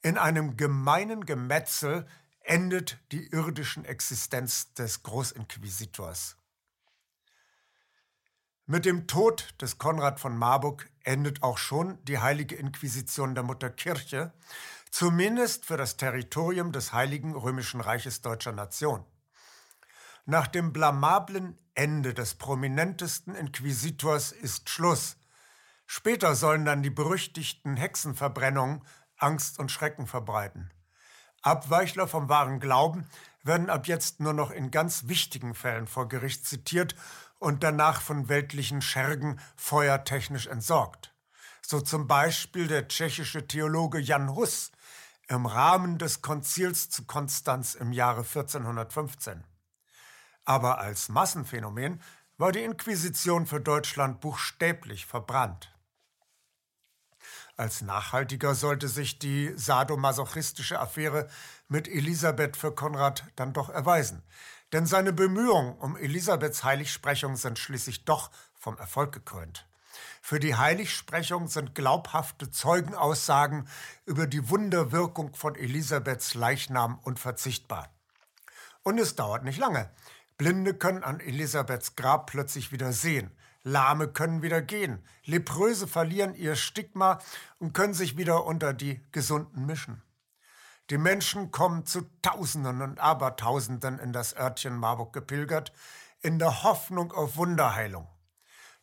In 0.02 0.18
einem 0.18 0.56
gemeinen 0.56 1.24
Gemetzel 1.24 2.06
endet 2.40 2.98
die 3.10 3.26
irdischen 3.28 3.84
Existenz 3.84 4.72
des 4.74 5.02
Großinquisitors. 5.02 6.36
Mit 8.66 8.84
dem 8.84 9.06
Tod 9.06 9.54
des 9.60 9.78
Konrad 9.78 10.20
von 10.20 10.36
Marburg 10.36 10.90
endet 11.04 11.42
auch 11.42 11.58
schon 11.58 12.04
die 12.04 12.18
heilige 12.18 12.56
Inquisition 12.56 13.34
der 13.34 13.44
Mutterkirche, 13.44 14.32
zumindest 14.90 15.64
für 15.64 15.76
das 15.76 15.96
Territorium 15.96 16.72
des 16.72 16.92
Heiligen 16.92 17.34
Römischen 17.34 17.80
Reiches 17.80 18.22
deutscher 18.22 18.52
Nation. 18.52 19.04
Nach 20.24 20.46
dem 20.46 20.72
blamablen 20.72 21.58
Ende 21.74 22.14
des 22.14 22.34
prominentesten 22.34 23.34
Inquisitors 23.34 24.32
ist 24.32 24.68
Schluss. 24.70 25.16
Später 25.86 26.34
sollen 26.34 26.64
dann 26.64 26.82
die 26.82 26.90
berüchtigten 26.90 27.76
Hexenverbrennungen 27.76 28.82
Angst 29.18 29.58
und 29.58 29.70
Schrecken 29.70 30.06
verbreiten. 30.06 30.70
Abweichler 31.42 32.08
vom 32.08 32.28
wahren 32.28 32.58
Glauben 32.58 33.08
werden 33.44 33.70
ab 33.70 33.86
jetzt 33.86 34.18
nur 34.20 34.32
noch 34.32 34.50
in 34.50 34.72
ganz 34.72 35.06
wichtigen 35.06 35.54
Fällen 35.54 35.86
vor 35.86 36.08
Gericht 36.08 36.44
zitiert 36.44 36.96
und 37.38 37.62
danach 37.62 38.00
von 38.00 38.28
weltlichen 38.28 38.82
Schergen 38.82 39.38
feuertechnisch 39.54 40.48
entsorgt. 40.48 41.14
So 41.62 41.80
zum 41.80 42.06
Beispiel 42.08 42.66
der 42.66 42.88
tschechische 42.88 43.46
Theologe 43.46 43.98
Jan 43.98 44.34
Hus, 44.34 44.72
im 45.28 45.46
Rahmen 45.46 45.98
des 45.98 46.22
Konzils 46.22 46.88
zu 46.88 47.04
Konstanz 47.04 47.74
im 47.74 47.92
Jahre 47.92 48.20
1415. 48.20 49.44
Aber 50.44 50.78
als 50.78 51.08
Massenphänomen 51.08 52.00
war 52.38 52.52
die 52.52 52.62
Inquisition 52.62 53.46
für 53.46 53.60
Deutschland 53.60 54.20
buchstäblich 54.20 55.06
verbrannt. 55.06 55.72
Als 57.56 57.80
nachhaltiger 57.80 58.54
sollte 58.54 58.86
sich 58.86 59.18
die 59.18 59.52
sadomasochistische 59.56 60.78
Affäre 60.78 61.28
mit 61.68 61.88
Elisabeth 61.88 62.56
für 62.56 62.72
Konrad 62.72 63.24
dann 63.34 63.52
doch 63.52 63.70
erweisen. 63.70 64.22
Denn 64.72 64.86
seine 64.86 65.12
Bemühungen 65.12 65.76
um 65.78 65.96
Elisabeths 65.96 66.64
Heiligsprechung 66.64 67.36
sind 67.36 67.58
schließlich 67.58 68.04
doch 68.04 68.30
vom 68.54 68.76
Erfolg 68.76 69.12
gekrönt. 69.12 69.66
Für 70.22 70.40
die 70.40 70.54
Heiligsprechung 70.54 71.48
sind 71.48 71.74
glaubhafte 71.74 72.50
Zeugenaussagen 72.50 73.68
über 74.04 74.26
die 74.26 74.48
Wunderwirkung 74.50 75.34
von 75.34 75.54
Elisabeths 75.54 76.34
Leichnam 76.34 76.98
unverzichtbar. 77.02 77.90
Und 78.82 78.98
es 78.98 79.16
dauert 79.16 79.44
nicht 79.44 79.58
lange. 79.58 79.90
Blinde 80.38 80.74
können 80.74 81.02
an 81.02 81.20
Elisabeths 81.20 81.96
Grab 81.96 82.26
plötzlich 82.26 82.72
wieder 82.72 82.92
sehen. 82.92 83.30
Lahme 83.62 84.06
können 84.06 84.42
wieder 84.42 84.62
gehen. 84.62 85.02
Lepröse 85.24 85.88
verlieren 85.88 86.34
ihr 86.34 86.54
Stigma 86.54 87.18
und 87.58 87.72
können 87.72 87.94
sich 87.94 88.16
wieder 88.16 88.44
unter 88.44 88.72
die 88.72 89.00
Gesunden 89.10 89.66
mischen. 89.66 90.02
Die 90.90 90.98
Menschen 90.98 91.50
kommen 91.50 91.84
zu 91.84 92.02
Tausenden 92.22 92.80
und 92.80 93.00
Abertausenden 93.00 93.98
in 93.98 94.12
das 94.12 94.36
Örtchen 94.36 94.76
Marburg 94.76 95.12
gepilgert, 95.12 95.72
in 96.20 96.38
der 96.38 96.62
Hoffnung 96.62 97.10
auf 97.10 97.36
Wunderheilung. 97.36 98.06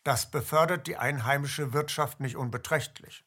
Das 0.03 0.29
befördert 0.29 0.87
die 0.87 0.97
einheimische 0.97 1.73
Wirtschaft 1.73 2.19
nicht 2.19 2.35
unbeträchtlich. 2.35 3.23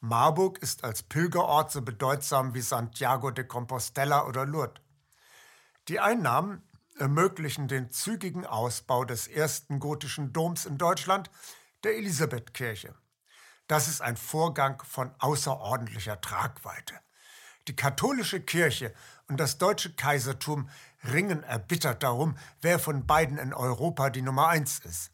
Marburg 0.00 0.58
ist 0.58 0.82
als 0.82 1.02
Pilgerort 1.02 1.70
so 1.70 1.82
bedeutsam 1.82 2.54
wie 2.54 2.62
Santiago 2.62 3.30
de 3.30 3.44
Compostela 3.44 4.26
oder 4.26 4.46
Lourdes. 4.46 4.82
Die 5.88 6.00
Einnahmen 6.00 6.62
ermöglichen 6.98 7.68
den 7.68 7.90
zügigen 7.90 8.46
Ausbau 8.46 9.04
des 9.04 9.28
ersten 9.28 9.78
gotischen 9.78 10.32
Doms 10.32 10.64
in 10.64 10.78
Deutschland, 10.78 11.30
der 11.84 11.96
Elisabethkirche. 11.96 12.94
Das 13.66 13.88
ist 13.88 14.00
ein 14.00 14.16
Vorgang 14.16 14.82
von 14.82 15.14
außerordentlicher 15.18 16.20
Tragweite. 16.20 16.94
Die 17.68 17.76
katholische 17.76 18.40
Kirche 18.40 18.94
und 19.28 19.38
das 19.38 19.58
deutsche 19.58 19.94
Kaisertum 19.94 20.68
ringen 21.04 21.42
erbittert 21.42 22.02
darum, 22.02 22.36
wer 22.62 22.78
von 22.78 23.06
beiden 23.06 23.38
in 23.38 23.54
Europa 23.54 24.10
die 24.10 24.22
Nummer 24.22 24.48
eins 24.48 24.78
ist. 24.80 25.12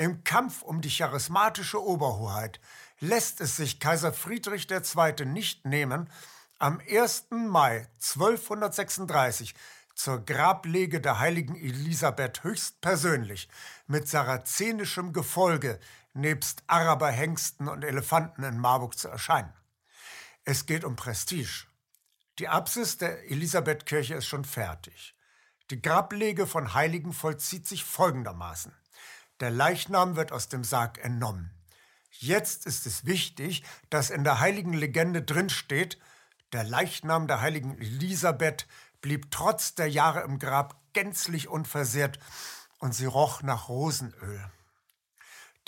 Im 0.00 0.22
Kampf 0.22 0.62
um 0.62 0.80
die 0.80 0.96
charismatische 0.96 1.84
Oberhoheit 1.84 2.60
lässt 3.00 3.40
es 3.40 3.56
sich 3.56 3.80
Kaiser 3.80 4.12
Friedrich 4.12 4.70
II. 4.70 5.26
nicht 5.26 5.64
nehmen, 5.64 6.08
am 6.60 6.80
1. 6.88 7.26
Mai 7.30 7.88
1236 7.96 9.56
zur 9.96 10.24
Grablege 10.24 11.00
der 11.00 11.18
heiligen 11.18 11.56
Elisabeth 11.56 12.44
höchstpersönlich 12.44 13.48
mit 13.88 14.06
sarazenischem 14.06 15.12
Gefolge 15.12 15.80
nebst 16.14 16.62
Araberhengsten 16.68 17.66
und 17.66 17.82
Elefanten 17.82 18.44
in 18.44 18.56
Marburg 18.56 18.96
zu 18.96 19.08
erscheinen. 19.08 19.52
Es 20.44 20.66
geht 20.66 20.84
um 20.84 20.94
Prestige. 20.94 21.66
Die 22.38 22.46
Apsis 22.46 22.98
der 22.98 23.28
Elisabethkirche 23.32 24.14
ist 24.14 24.26
schon 24.26 24.44
fertig. 24.44 25.16
Die 25.72 25.82
Grablege 25.82 26.46
von 26.46 26.72
Heiligen 26.74 27.12
vollzieht 27.12 27.66
sich 27.66 27.82
folgendermaßen. 27.82 28.72
Der 29.40 29.50
Leichnam 29.50 30.16
wird 30.16 30.32
aus 30.32 30.48
dem 30.48 30.64
Sarg 30.64 30.98
entnommen. 31.04 31.50
Jetzt 32.10 32.66
ist 32.66 32.86
es 32.86 33.04
wichtig, 33.04 33.62
dass 33.90 34.10
in 34.10 34.24
der 34.24 34.40
heiligen 34.40 34.72
Legende 34.72 35.22
drinsteht, 35.22 35.98
der 36.52 36.64
Leichnam 36.64 37.28
der 37.28 37.40
heiligen 37.40 37.78
Elisabeth 37.78 38.66
blieb 39.00 39.30
trotz 39.30 39.74
der 39.74 39.88
Jahre 39.88 40.22
im 40.22 40.38
Grab 40.38 40.76
gänzlich 40.92 41.48
unversehrt 41.48 42.18
und 42.78 42.94
sie 42.94 43.06
roch 43.06 43.42
nach 43.42 43.68
Rosenöl. 43.68 44.50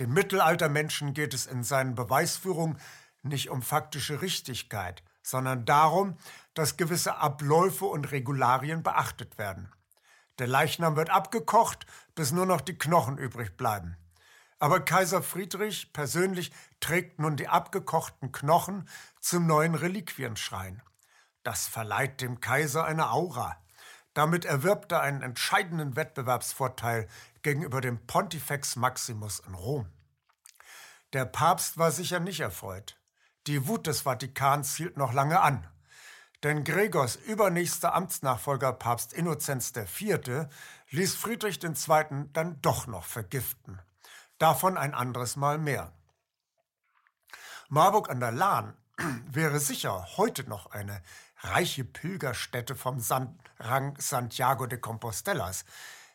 Dem 0.00 0.14
Mittelaltermenschen 0.14 1.14
geht 1.14 1.34
es 1.34 1.46
in 1.46 1.62
seinen 1.62 1.94
Beweisführungen 1.94 2.78
nicht 3.22 3.50
um 3.50 3.62
faktische 3.62 4.22
Richtigkeit, 4.22 5.04
sondern 5.22 5.66
darum, 5.66 6.16
dass 6.54 6.76
gewisse 6.76 7.16
Abläufe 7.18 7.84
und 7.84 8.10
Regularien 8.10 8.82
beachtet 8.82 9.38
werden. 9.38 9.70
Der 10.40 10.46
Leichnam 10.46 10.96
wird 10.96 11.10
abgekocht, 11.10 11.86
bis 12.14 12.32
nur 12.32 12.46
noch 12.46 12.62
die 12.62 12.78
Knochen 12.78 13.18
übrig 13.18 13.58
bleiben. 13.58 13.98
Aber 14.58 14.80
Kaiser 14.80 15.22
Friedrich 15.22 15.92
persönlich 15.92 16.50
trägt 16.80 17.18
nun 17.18 17.36
die 17.36 17.48
abgekochten 17.48 18.32
Knochen 18.32 18.88
zum 19.20 19.46
neuen 19.46 19.74
Reliquienschrein. 19.74 20.80
Das 21.42 21.66
verleiht 21.66 22.22
dem 22.22 22.40
Kaiser 22.40 22.86
eine 22.86 23.10
Aura. 23.10 23.62
Damit 24.14 24.46
erwirbt 24.46 24.92
er 24.92 25.02
einen 25.02 25.20
entscheidenden 25.20 25.94
Wettbewerbsvorteil 25.94 27.06
gegenüber 27.42 27.82
dem 27.82 28.06
Pontifex 28.06 28.76
Maximus 28.76 29.40
in 29.40 29.52
Rom. 29.52 29.92
Der 31.12 31.26
Papst 31.26 31.76
war 31.76 31.90
sicher 31.90 32.18
nicht 32.18 32.40
erfreut. 32.40 32.98
Die 33.46 33.68
Wut 33.68 33.86
des 33.86 34.02
Vatikans 34.02 34.74
hielt 34.76 34.96
noch 34.96 35.12
lange 35.12 35.40
an. 35.40 35.69
Denn 36.42 36.64
Gregors 36.64 37.16
übernächster 37.16 37.94
Amtsnachfolger 37.94 38.72
Papst 38.72 39.12
Innozenz 39.12 39.72
IV. 39.76 40.46
ließ 40.90 41.14
Friedrich 41.14 41.62
II. 41.62 42.28
dann 42.32 42.60
doch 42.62 42.86
noch 42.86 43.04
vergiften. 43.04 43.78
Davon 44.38 44.78
ein 44.78 44.94
anderes 44.94 45.36
Mal 45.36 45.58
mehr. 45.58 45.92
Marburg 47.68 48.08
an 48.08 48.20
der 48.20 48.32
Lahn 48.32 48.74
wäre 49.30 49.60
sicher 49.60 50.06
heute 50.16 50.48
noch 50.48 50.70
eine 50.70 51.02
reiche 51.42 51.84
Pilgerstätte 51.84 52.74
vom 52.74 53.02
Rang 53.58 53.96
Santiago 53.98 54.66
de 54.66 54.78
Compostelas, 54.78 55.66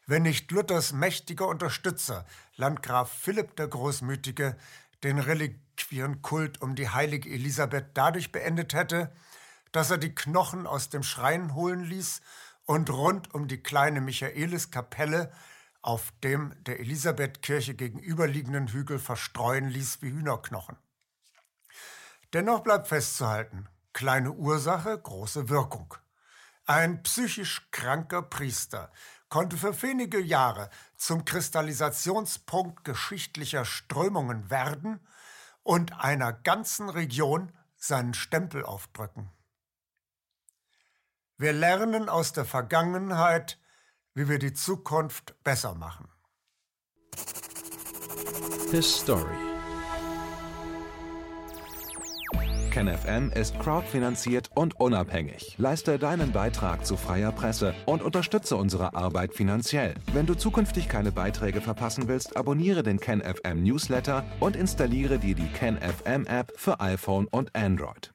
wenn 0.07 0.23
nicht 0.23 0.51
Luthers 0.51 0.91
mächtiger 0.91 1.47
Unterstützer, 1.47 2.25
Landgraf 2.55 3.11
Philipp 3.11 3.55
der 3.55 3.67
Großmütige, 3.67 4.57
den 5.03 5.19
Reliquienkult 5.19 6.61
um 6.61 6.75
die 6.75 6.89
heilige 6.89 7.29
Elisabeth 7.29 7.91
dadurch 7.93 8.31
beendet 8.31 8.73
hätte, 8.73 9.11
dass 9.75 9.91
er 9.91 9.97
die 9.97 10.15
Knochen 10.15 10.67
aus 10.67 10.87
dem 10.87 11.03
Schrein 11.03 11.53
holen 11.53 11.83
ließ 11.83 12.21
und 12.63 12.89
rund 12.89 13.33
um 13.33 13.49
die 13.49 13.61
kleine 13.61 13.99
Michaeliskapelle 13.99 15.33
auf 15.81 16.13
dem 16.23 16.55
der 16.63 16.79
Elisabethkirche 16.79 17.75
gegenüberliegenden 17.75 18.69
Hügel 18.69 18.99
verstreuen 18.99 19.67
ließ 19.67 20.01
wie 20.01 20.11
Hühnerknochen. 20.11 20.77
Dennoch 22.31 22.61
bleibt 22.61 22.87
festzuhalten, 22.87 23.67
kleine 23.91 24.31
Ursache, 24.31 24.97
große 24.97 25.49
Wirkung. 25.49 25.93
Ein 26.65 27.03
psychisch 27.03 27.69
kranker 27.71 28.21
Priester 28.21 28.93
konnte 29.27 29.57
für 29.57 29.81
wenige 29.81 30.21
Jahre 30.21 30.69
zum 30.95 31.25
Kristallisationspunkt 31.25 32.85
geschichtlicher 32.85 33.65
Strömungen 33.65 34.49
werden 34.49 35.05
und 35.63 35.99
einer 35.99 36.31
ganzen 36.31 36.87
Region 36.87 37.51
seinen 37.75 38.13
Stempel 38.13 38.63
aufdrücken. 38.63 39.31
Wir 41.37 41.53
lernen 41.53 42.09
aus 42.09 42.33
der 42.33 42.45
Vergangenheit, 42.45 43.59
wie 44.13 44.29
wir 44.29 44.39
die 44.39 44.53
Zukunft 44.53 45.35
besser 45.43 45.75
machen. 45.75 46.07
His 48.71 48.99
Story 48.99 49.55
KenFM 52.75 53.31
ist 53.31 53.57
crowdfinanziert 53.57 54.49
und 54.53 54.77
unabhängig. 54.77 55.55
Leiste 55.57 55.97
deinen 55.97 56.33
Beitrag 56.33 56.85
zu 56.85 56.97
freier 56.97 57.31
Presse 57.31 57.73
und 57.85 58.03
unterstütze 58.03 58.57
unsere 58.57 58.93
Arbeit 58.95 59.33
finanziell. 59.33 59.93
Wenn 60.11 60.25
du 60.25 60.35
zukünftig 60.35 60.89
keine 60.89 61.13
Beiträge 61.13 61.61
verpassen 61.61 62.09
willst, 62.09 62.35
abonniere 62.35 62.83
den 62.83 62.99
KenFM 62.99 63.63
Newsletter 63.63 64.25
und 64.41 64.57
installiere 64.57 65.19
dir 65.19 65.35
die 65.35 65.47
KenFM 65.47 66.25
App 66.27 66.51
für 66.57 66.81
iPhone 66.81 67.27
und 67.27 67.55
Android. 67.55 68.14